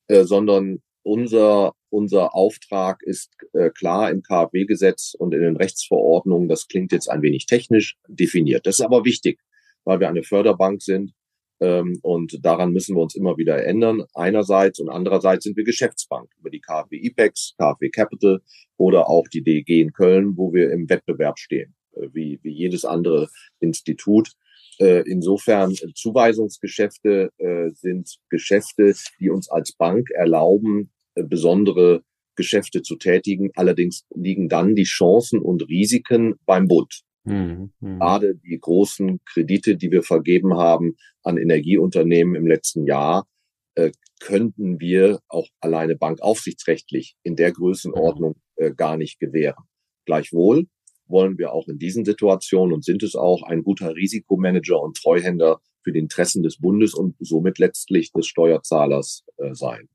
[0.07, 6.47] äh, sondern unser unser Auftrag ist äh, klar im KfW-Gesetz und in den Rechtsverordnungen.
[6.47, 8.67] Das klingt jetzt ein wenig technisch definiert.
[8.67, 9.39] Das ist aber wichtig,
[9.85, 11.13] weil wir eine Förderbank sind
[11.59, 14.03] und daran müssen wir uns immer wieder ändern.
[14.13, 18.41] Einerseits und andererseits sind wir Geschäftsbank über die KfW IPEX, KfW Capital
[18.77, 22.85] oder auch die DG in Köln, wo wir im Wettbewerb stehen, äh, wie, wie jedes
[22.85, 23.27] andere
[23.59, 24.31] Institut.
[24.79, 27.31] Äh, insofern äh, Zuweisungsgeschäfte
[27.73, 32.03] sind Geschäfte, die uns als Bank erlauben, besondere
[32.35, 33.51] Geschäfte zu tätigen.
[33.55, 37.01] Allerdings liegen dann die Chancen und Risiken beim Bund.
[37.29, 37.99] Mhm, mhm.
[37.99, 43.27] Gerade die großen Kredite, die wir vergeben haben an Energieunternehmen im letzten Jahr,
[43.75, 48.65] äh, könnten wir auch alleine bankaufsichtsrechtlich in der Größenordnung mhm.
[48.65, 49.63] äh, gar nicht gewähren.
[50.05, 50.67] Gleichwohl
[51.05, 55.59] wollen wir auch in diesen Situationen und sind es auch ein guter Risikomanager und Treuhänder
[55.83, 59.87] für die Interessen des Bundes und somit letztlich des Steuerzahlers äh, sein.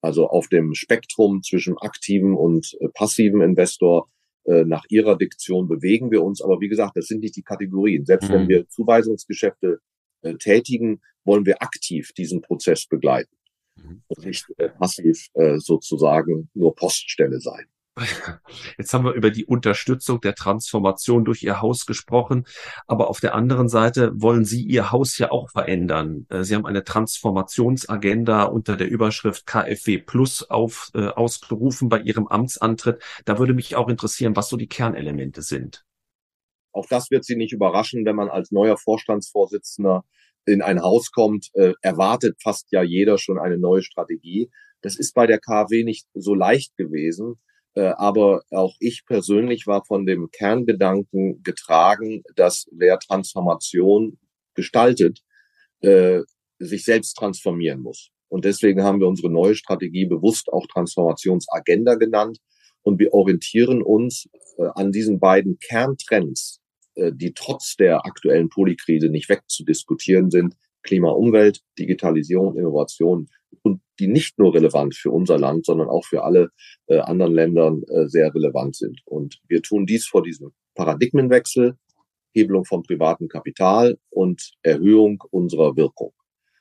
[0.00, 4.10] Also auf dem Spektrum zwischen aktiven und äh, passiven Investor
[4.44, 6.42] äh, nach ihrer Diktion bewegen wir uns.
[6.42, 8.04] Aber wie gesagt, das sind nicht die Kategorien.
[8.04, 8.34] Selbst mhm.
[8.34, 9.80] wenn wir Zuweisungsgeschäfte
[10.22, 13.34] äh, tätigen, wollen wir aktiv diesen Prozess begleiten
[13.76, 14.02] mhm.
[14.08, 17.66] und nicht äh, passiv äh, sozusagen nur Poststelle sein.
[18.78, 22.44] Jetzt haben wir über die Unterstützung der Transformation durch Ihr Haus gesprochen,
[22.86, 26.26] aber auf der anderen Seite wollen Sie Ihr Haus ja auch verändern.
[26.28, 32.26] Äh, Sie haben eine Transformationsagenda unter der Überschrift KfW Plus auf, äh, ausgerufen bei Ihrem
[32.26, 33.00] Amtsantritt.
[33.24, 35.84] Da würde mich auch interessieren, was so die Kernelemente sind.
[36.72, 40.04] Auch das wird Sie nicht überraschen, wenn man als neuer Vorstandsvorsitzender
[40.46, 44.50] in ein Haus kommt, äh, erwartet fast ja jeder schon eine neue Strategie.
[44.80, 47.38] Das ist bei der KfW nicht so leicht gewesen
[47.80, 54.18] aber auch ich persönlich war von dem Kerngedanken getragen, dass wer Transformation
[54.54, 55.20] gestaltet,
[55.80, 56.20] äh,
[56.58, 58.10] sich selbst transformieren muss.
[58.28, 62.38] Und deswegen haben wir unsere neue Strategie bewusst auch Transformationsagenda genannt.
[62.82, 66.60] Und wir orientieren uns äh, an diesen beiden Kerntrends,
[66.96, 70.54] die trotz der aktuellen Polikrise nicht wegzudiskutieren sind.
[70.84, 73.28] Klima, Umwelt, Digitalisierung, Innovation
[73.62, 76.50] und die nicht nur relevant für unser Land, sondern auch für alle
[76.86, 79.00] äh, anderen Ländern äh, sehr relevant sind.
[79.04, 81.76] Und wir tun dies vor diesem Paradigmenwechsel,
[82.32, 86.12] Hebelung von privatem Kapital und Erhöhung unserer Wirkung.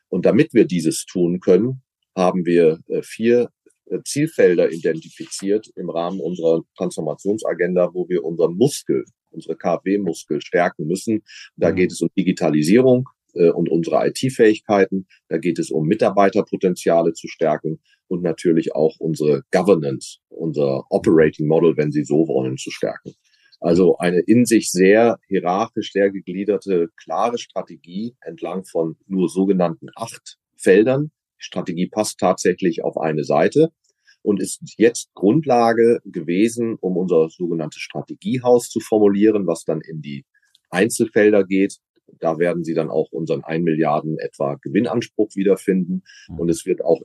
[0.10, 1.82] Und damit wir dieses tun können,
[2.16, 3.50] haben wir äh, vier
[3.86, 11.24] äh, Zielfelder identifiziert im Rahmen unserer Transformationsagenda, wo wir unseren Muskel, unsere KfW-Muskel stärken müssen.
[11.56, 11.76] Da mhm.
[11.76, 15.08] geht es um Digitalisierung, äh, und unsere IT-Fähigkeiten.
[15.30, 21.78] Da geht es um Mitarbeiterpotenziale zu stärken und natürlich auch unsere Governance, unser Operating Model,
[21.78, 23.14] wenn Sie so wollen, zu stärken.
[23.60, 30.38] Also eine in sich sehr hierarchisch sehr gegliederte, klare Strategie entlang von nur sogenannten acht
[30.58, 31.12] Feldern.
[31.40, 33.72] Die Strategie passt tatsächlich auf eine Seite
[34.22, 40.26] und ist jetzt Grundlage gewesen, um unser sogenanntes Strategiehaus zu formulieren, was dann in die
[40.70, 41.78] Einzelfelder geht.
[42.20, 46.04] Da werden Sie dann auch unseren ein Milliarden etwa Gewinnanspruch wiederfinden.
[46.30, 46.40] Mhm.
[46.40, 47.02] Und es wird auch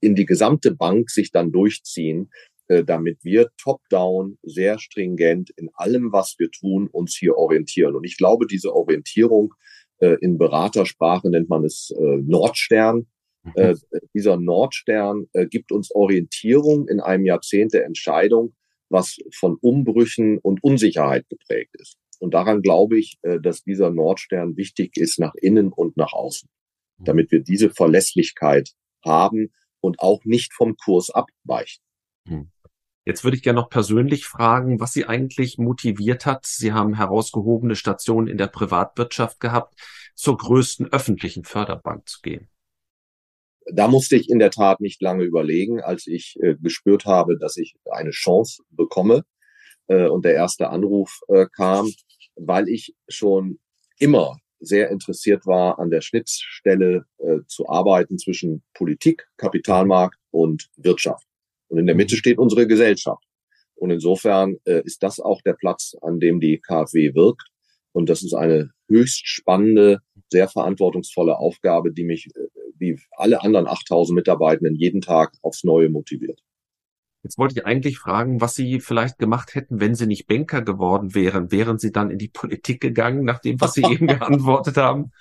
[0.00, 2.30] in die gesamte Bank sich dann durchziehen,
[2.68, 7.94] äh, damit wir top-down sehr stringent in allem, was wir tun, uns hier orientieren.
[7.94, 9.54] Und ich glaube, diese Orientierung
[9.98, 13.06] äh, in Beratersprache nennt man es äh, Nordstern.
[13.44, 13.76] Mhm.
[14.14, 18.54] Dieser Nordstern gibt uns Orientierung in einem Jahrzehnt der Entscheidung,
[18.88, 21.98] was von Umbrüchen und Unsicherheit geprägt ist.
[22.22, 26.48] Und daran glaube ich, äh, dass dieser Nordstern wichtig ist nach innen und nach außen,
[26.98, 27.04] mhm.
[27.04, 28.70] damit wir diese Verlässlichkeit
[29.04, 31.82] haben und auch nicht vom Kurs abweichen.
[32.24, 32.52] Mhm.
[33.04, 36.46] Jetzt würde ich gerne noch persönlich fragen, was Sie eigentlich motiviert hat.
[36.46, 39.74] Sie haben herausgehobene Stationen in der Privatwirtschaft gehabt,
[40.14, 42.48] zur größten öffentlichen Förderbank zu gehen.
[43.72, 47.56] Da musste ich in der Tat nicht lange überlegen, als ich äh, gespürt habe, dass
[47.56, 49.24] ich eine Chance bekomme
[49.88, 51.90] äh, und der erste Anruf äh, kam,
[52.36, 53.58] weil ich schon
[53.98, 61.26] immer sehr interessiert war, an der Schnittstelle äh, zu arbeiten zwischen Politik, Kapitalmarkt und Wirtschaft.
[61.68, 62.18] Und in der Mitte mhm.
[62.18, 63.24] steht unsere Gesellschaft.
[63.74, 67.48] Und insofern äh, ist das auch der Platz, an dem die KfW wirkt.
[67.92, 69.98] Und das ist eine höchst spannende,
[70.30, 75.88] sehr verantwortungsvolle Aufgabe, die mich äh, wie alle anderen 8000 Mitarbeitenden jeden Tag aufs Neue
[75.88, 76.40] motiviert.
[77.22, 81.14] Jetzt wollte ich eigentlich fragen, was Sie vielleicht gemacht hätten, wenn Sie nicht Banker geworden
[81.14, 81.52] wären.
[81.52, 85.12] Wären Sie dann in die Politik gegangen, nach dem, was Sie eben geantwortet haben?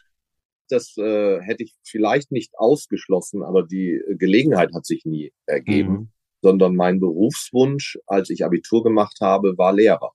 [0.68, 6.10] Das äh, hätte ich vielleicht nicht ausgeschlossen, aber die Gelegenheit hat sich nie ergeben, mhm.
[6.42, 10.12] sondern mein Berufswunsch, als ich Abitur gemacht habe, war Lehrer.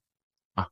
[0.56, 0.66] Ah.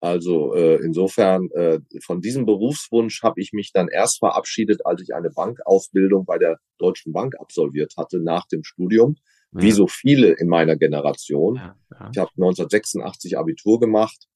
[0.00, 5.14] Also äh, insofern äh, von diesem Berufswunsch habe ich mich dann erst verabschiedet, als ich
[5.14, 9.16] eine Bankausbildung bei der Deutschen Bank absolviert hatte nach dem Studium
[9.54, 11.56] wie so viele in meiner Generation.
[11.56, 12.10] Ja, ja.
[12.12, 14.26] Ich habe 1986 Abitur gemacht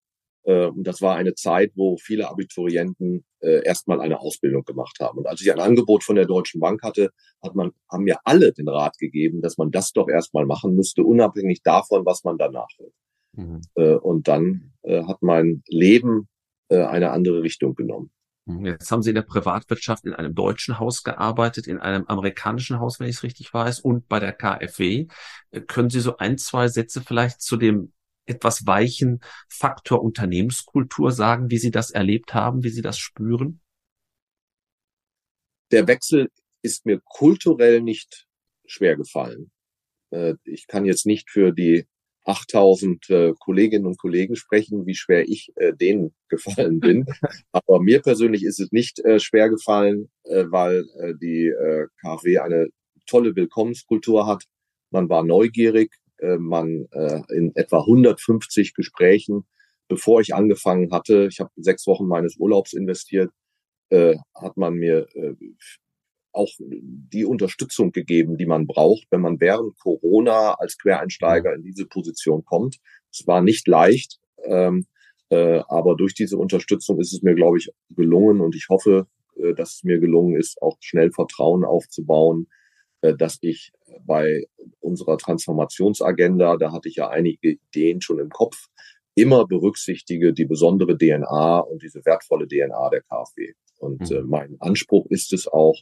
[0.44, 5.18] äh, und das war eine Zeit, wo viele Abiturienten äh, erstmal eine Ausbildung gemacht haben.
[5.18, 7.10] Und als ich ein Angebot von der Deutschen Bank hatte,
[7.42, 11.02] hat man, haben mir alle den Rat gegeben, dass man das doch erstmal machen müsste,
[11.02, 12.92] unabhängig davon, was man danach will.
[13.32, 13.60] Mhm.
[13.74, 16.28] Äh, und dann äh, hat mein Leben
[16.68, 18.10] äh, eine andere Richtung genommen.
[18.48, 22.80] Hm, jetzt haben Sie in der Privatwirtschaft in einem deutschen Haus gearbeitet, in einem amerikanischen
[22.80, 25.06] Haus, wenn ich es richtig weiß, und bei der KfW.
[25.50, 27.92] Äh, können Sie so ein, zwei Sätze vielleicht zu dem
[28.24, 33.60] etwas weichen Faktor Unternehmenskultur sagen, wie Sie das erlebt haben, wie Sie das spüren?
[35.70, 36.30] Der Wechsel
[36.62, 38.26] ist mir kulturell nicht
[38.66, 39.50] schwer gefallen.
[40.10, 41.86] Äh, ich kann jetzt nicht für die
[42.28, 47.06] 8000 äh, Kolleginnen und Kollegen sprechen, wie schwer ich äh, denen gefallen bin.
[47.52, 52.38] Aber mir persönlich ist es nicht äh, schwer gefallen, äh, weil äh, die äh, KfW
[52.38, 52.68] eine
[53.06, 54.44] tolle Willkommenskultur hat.
[54.90, 59.44] Man war neugierig, äh, man äh, in etwa 150 Gesprächen,
[59.88, 63.32] bevor ich angefangen hatte, ich habe sechs Wochen meines Urlaubs investiert,
[63.88, 65.32] äh, hat man mir äh,
[66.32, 71.86] auch die Unterstützung gegeben, die man braucht, wenn man während Corona als Quereinsteiger in diese
[71.86, 72.78] Position kommt.
[73.10, 74.86] Es war nicht leicht, ähm,
[75.30, 79.06] äh, aber durch diese Unterstützung ist es mir, glaube ich, gelungen und ich hoffe,
[79.36, 82.48] äh, dass es mir gelungen ist, auch schnell Vertrauen aufzubauen,
[83.00, 83.72] äh, dass ich
[84.04, 84.46] bei
[84.80, 88.68] unserer Transformationsagenda, da hatte ich ja einige Ideen schon im Kopf,
[89.14, 93.52] immer berücksichtige die besondere DNA und diese wertvolle DNA der KfW.
[93.78, 94.28] Und äh, mhm.
[94.28, 95.76] mein Anspruch ist es auch,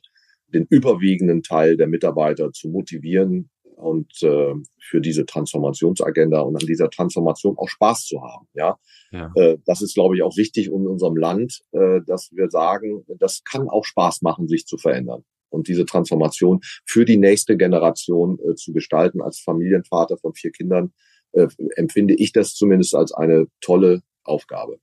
[0.49, 6.89] den überwiegenden Teil der Mitarbeiter zu motivieren und äh, für diese Transformationsagenda und an dieser
[6.89, 8.49] Transformation auch Spaß zu haben.
[8.55, 8.79] Ja,
[9.13, 9.31] ja.
[9.35, 13.45] Äh, das ist, glaube ich, auch wichtig in unserem Land, äh, dass wir sagen, das
[13.45, 18.55] kann auch Spaß machen, sich zu verändern und diese Transformation für die nächste Generation äh,
[18.55, 19.21] zu gestalten.
[19.21, 20.93] Als Familienvater von vier Kindern
[21.33, 24.79] äh, empfinde ich das zumindest als eine tolle Aufgabe.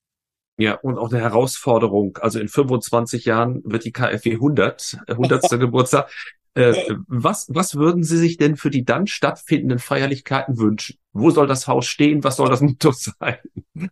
[0.57, 2.17] Ja, und auch eine Herausforderung.
[2.17, 5.49] Also in 25 Jahren wird die KfW 100, 100.
[5.59, 6.09] Geburtstag.
[6.55, 6.75] Äh,
[7.07, 10.97] was, was würden Sie sich denn für die dann stattfindenden Feierlichkeiten wünschen?
[11.11, 12.23] Wo soll das Haus stehen?
[12.23, 13.37] Was soll das Motto sein?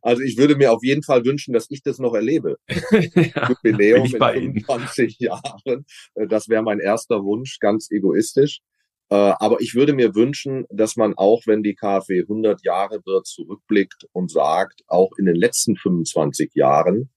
[0.00, 2.56] Also ich würde mir auf jeden Fall wünschen, dass ich das noch erlebe.
[2.68, 5.84] ja, Jubiläum in 25 Jahren.
[6.14, 8.60] Äh, das wäre mein erster Wunsch, ganz egoistisch.
[9.10, 13.26] Äh, aber ich würde mir wünschen, dass man auch, wenn die KfW 100 Jahre wird,
[13.26, 17.10] zurückblickt und sagt, auch in den letzten 25 Jahren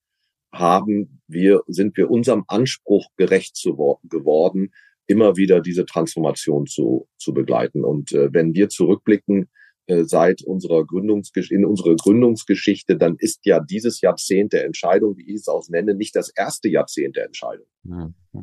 [0.53, 4.71] haben wir, sind wir unserem Anspruch gerecht zu, geworden,
[5.07, 7.83] immer wieder diese Transformation zu, zu begleiten.
[7.83, 9.49] Und äh, wenn wir zurückblicken,
[9.87, 15.29] äh, seit unserer Gründungsgeschichte, in unsere Gründungsgeschichte, dann ist ja dieses Jahrzehnt der Entscheidung, wie
[15.29, 17.65] ich es auch nenne, nicht das erste Jahrzehnt der Entscheidung.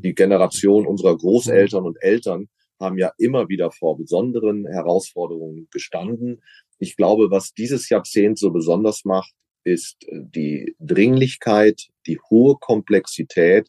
[0.02, 2.48] Die Generation unserer Großeltern und Eltern
[2.80, 6.42] haben ja immer wieder vor besonderen Herausforderungen gestanden.
[6.78, 9.32] Ich glaube, was dieses Jahrzehnt so besonders macht,
[9.64, 13.68] ist äh, die Dringlichkeit, die hohe Komplexität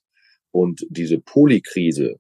[0.51, 2.17] und diese Polykrise,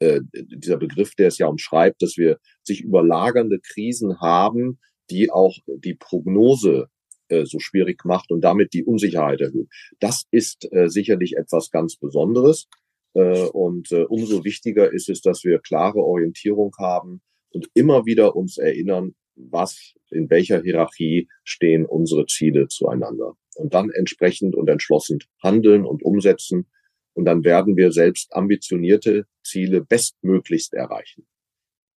[0.00, 4.78] äh, dieser Begriff, der es ja umschreibt, dass wir sich überlagernde Krisen haben,
[5.10, 6.88] die auch die Prognose
[7.28, 9.68] äh, so schwierig macht und damit die Unsicherheit erhöht.
[10.00, 12.68] Das ist äh, sicherlich etwas ganz Besonderes.
[13.14, 18.36] Äh, und äh, umso wichtiger ist es, dass wir klare Orientierung haben und immer wieder
[18.36, 23.36] uns erinnern, was, in welcher Hierarchie stehen unsere Ziele zueinander.
[23.56, 26.66] Und dann entsprechend und entschlossen handeln und umsetzen.
[27.14, 31.26] Und dann werden wir selbst ambitionierte Ziele bestmöglichst erreichen.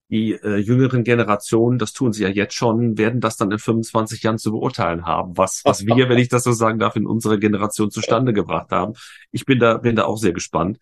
[0.09, 4.23] Die äh, jüngeren Generationen, das tun sie ja jetzt schon, werden das dann in 25
[4.23, 7.37] Jahren zu beurteilen haben, was, was wir, wenn ich das so sagen darf, in unserer
[7.37, 8.93] Generation zustande gebracht haben.
[9.31, 10.79] Ich bin da, bin da auch sehr gespannt.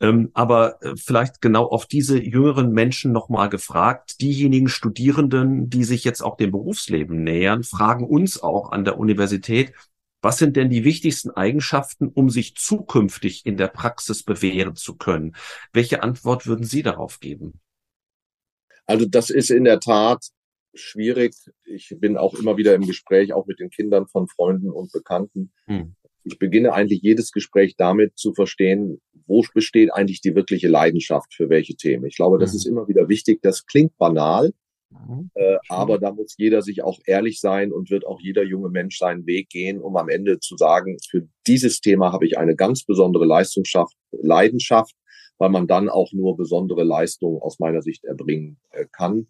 [0.00, 4.20] Ähm, aber äh, vielleicht genau auf diese jüngeren Menschen nochmal gefragt.
[4.20, 9.72] Diejenigen Studierenden, die sich jetzt auch dem Berufsleben nähern, fragen uns auch an der Universität,
[10.20, 15.36] was sind denn die wichtigsten Eigenschaften, um sich zukünftig in der Praxis bewähren zu können?
[15.72, 17.60] Welche Antwort würden Sie darauf geben?
[18.86, 20.24] Also das ist in der Tat
[20.74, 21.34] schwierig.
[21.64, 25.52] Ich bin auch immer wieder im Gespräch, auch mit den Kindern von Freunden und Bekannten.
[25.66, 25.94] Hm.
[26.24, 31.48] Ich beginne eigentlich jedes Gespräch damit zu verstehen, wo besteht eigentlich die wirkliche Leidenschaft für
[31.48, 32.06] welche Themen.
[32.06, 32.56] Ich glaube, das mhm.
[32.56, 33.40] ist immer wieder wichtig.
[33.42, 34.52] Das klingt banal,
[35.34, 38.98] äh, aber da muss jeder sich auch ehrlich sein und wird auch jeder junge Mensch
[38.98, 42.84] seinen Weg gehen, um am Ende zu sagen, für dieses Thema habe ich eine ganz
[42.84, 44.94] besondere Leistungsschaft, Leidenschaft,
[45.38, 49.26] weil man dann auch nur besondere Leistungen aus meiner Sicht erbringen äh, kann.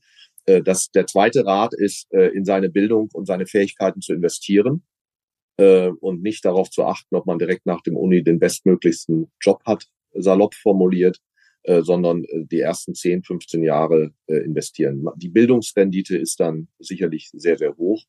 [0.46, 4.82] Äh, das, der zweite Rat ist, äh, in seine Bildung und seine Fähigkeiten zu investieren
[6.00, 9.84] und nicht darauf zu achten, ob man direkt nach dem Uni den bestmöglichsten Job hat,
[10.14, 11.18] salopp formuliert,
[11.62, 15.04] sondern die ersten 10, 15 Jahre investieren.
[15.16, 18.02] Die Bildungsrendite ist dann sicherlich sehr, sehr hoch.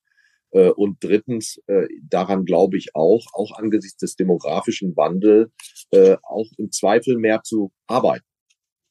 [0.53, 5.51] Äh, und drittens, äh, daran glaube ich auch, auch angesichts des demografischen Wandels,
[5.91, 8.25] äh, auch im Zweifel mehr zu arbeiten.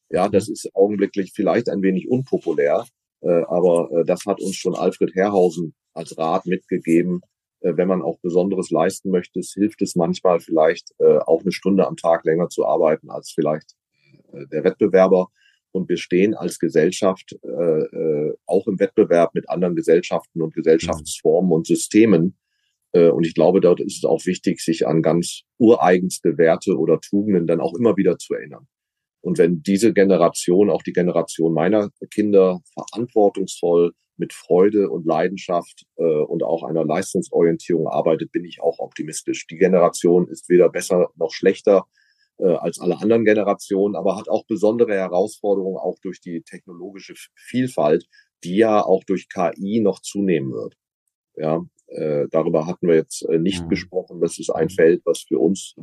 [0.09, 2.85] Ja, das ist augenblicklich vielleicht ein wenig unpopulär,
[3.21, 7.21] aber das hat uns schon Alfred Herrhausen als Rat mitgegeben,
[7.61, 12.25] wenn man auch Besonderes leisten möchte, hilft es manchmal vielleicht auch eine Stunde am Tag
[12.25, 13.73] länger zu arbeiten als vielleicht
[14.33, 15.29] der Wettbewerber.
[15.73, 21.51] Und wir stehen als Gesellschaft äh, äh, auch im Wettbewerb mit anderen Gesellschaften und Gesellschaftsformen
[21.51, 22.37] und Systemen.
[22.91, 26.99] Äh, und ich glaube, dort ist es auch wichtig, sich an ganz ureigenste Werte oder
[27.01, 28.67] Tugenden dann auch immer wieder zu erinnern.
[29.21, 36.03] Und wenn diese Generation, auch die Generation meiner Kinder, verantwortungsvoll mit Freude und Leidenschaft äh,
[36.03, 39.47] und auch einer Leistungsorientierung arbeitet, bin ich auch optimistisch.
[39.47, 41.87] Die Generation ist weder besser noch schlechter
[42.37, 48.07] äh, als alle anderen Generationen, aber hat auch besondere Herausforderungen, auch durch die technologische Vielfalt,
[48.43, 50.75] die ja auch durch KI noch zunehmen wird.
[51.35, 53.69] Ja, äh, darüber hatten wir jetzt äh, nicht mhm.
[53.69, 54.19] gesprochen.
[54.19, 54.71] Das ist ein mhm.
[54.71, 55.75] Feld, was für uns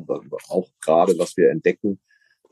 [0.49, 2.01] auch gerade, was wir entdecken.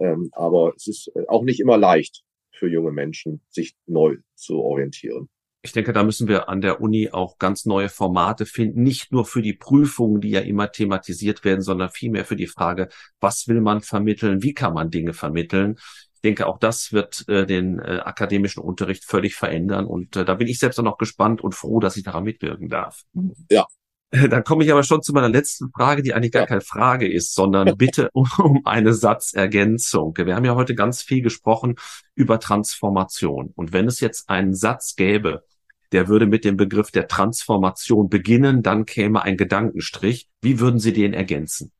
[0.00, 4.60] Ähm, aber es ist äh, auch nicht immer leicht für junge Menschen, sich neu zu
[4.60, 5.28] orientieren.
[5.68, 9.26] Ich denke, da müssen wir an der Uni auch ganz neue Formate finden, nicht nur
[9.26, 12.88] für die Prüfungen, die ja immer thematisiert werden, sondern vielmehr für die Frage,
[13.20, 15.76] was will man vermitteln, wie kann man Dinge vermitteln.
[16.14, 20.34] Ich denke, auch das wird äh, den äh, akademischen Unterricht völlig verändern und äh, da
[20.34, 23.02] bin ich selbst auch noch gespannt und froh, dass ich daran mitwirken darf.
[23.50, 23.66] Ja,
[24.30, 27.34] dann komme ich aber schon zu meiner letzten Frage, die eigentlich gar keine Frage ist,
[27.34, 30.14] sondern bitte um eine Satzergänzung.
[30.16, 31.74] Wir haben ja heute ganz viel gesprochen
[32.14, 33.52] über Transformation.
[33.54, 35.44] Und wenn es jetzt einen Satz gäbe,
[35.92, 40.28] der würde mit dem Begriff der Transformation beginnen, dann käme ein Gedankenstrich.
[40.42, 41.72] Wie würden Sie den ergänzen?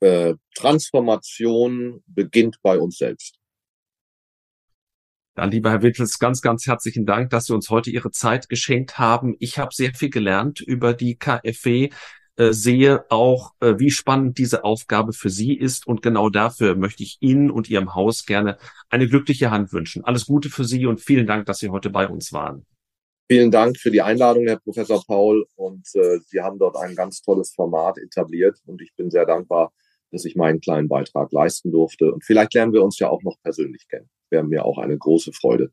[0.00, 3.36] Äh, Transformation beginnt bei uns selbst.
[5.34, 8.98] Dann, lieber Herr Wittels, ganz, ganz herzlichen Dank, dass Sie uns heute Ihre Zeit geschenkt
[8.98, 9.36] haben.
[9.38, 11.90] Ich habe sehr viel gelernt über die KfW,
[12.40, 15.86] äh, sehe auch, äh, wie spannend diese Aufgabe für Sie ist.
[15.86, 18.56] Und genau dafür möchte ich Ihnen und Ihrem Haus gerne
[18.88, 20.04] eine glückliche Hand wünschen.
[20.04, 22.64] Alles Gute für Sie und vielen Dank, dass Sie heute bei uns waren.
[23.28, 25.46] Vielen Dank für die Einladung, Herr Professor Paul.
[25.54, 28.58] Und äh, Sie haben dort ein ganz tolles Format etabliert.
[28.66, 29.72] Und ich bin sehr dankbar,
[30.10, 32.12] dass ich meinen kleinen Beitrag leisten durfte.
[32.12, 35.32] Und vielleicht lernen wir uns ja auch noch persönlich kennen wäre mir auch eine große
[35.32, 35.72] Freude.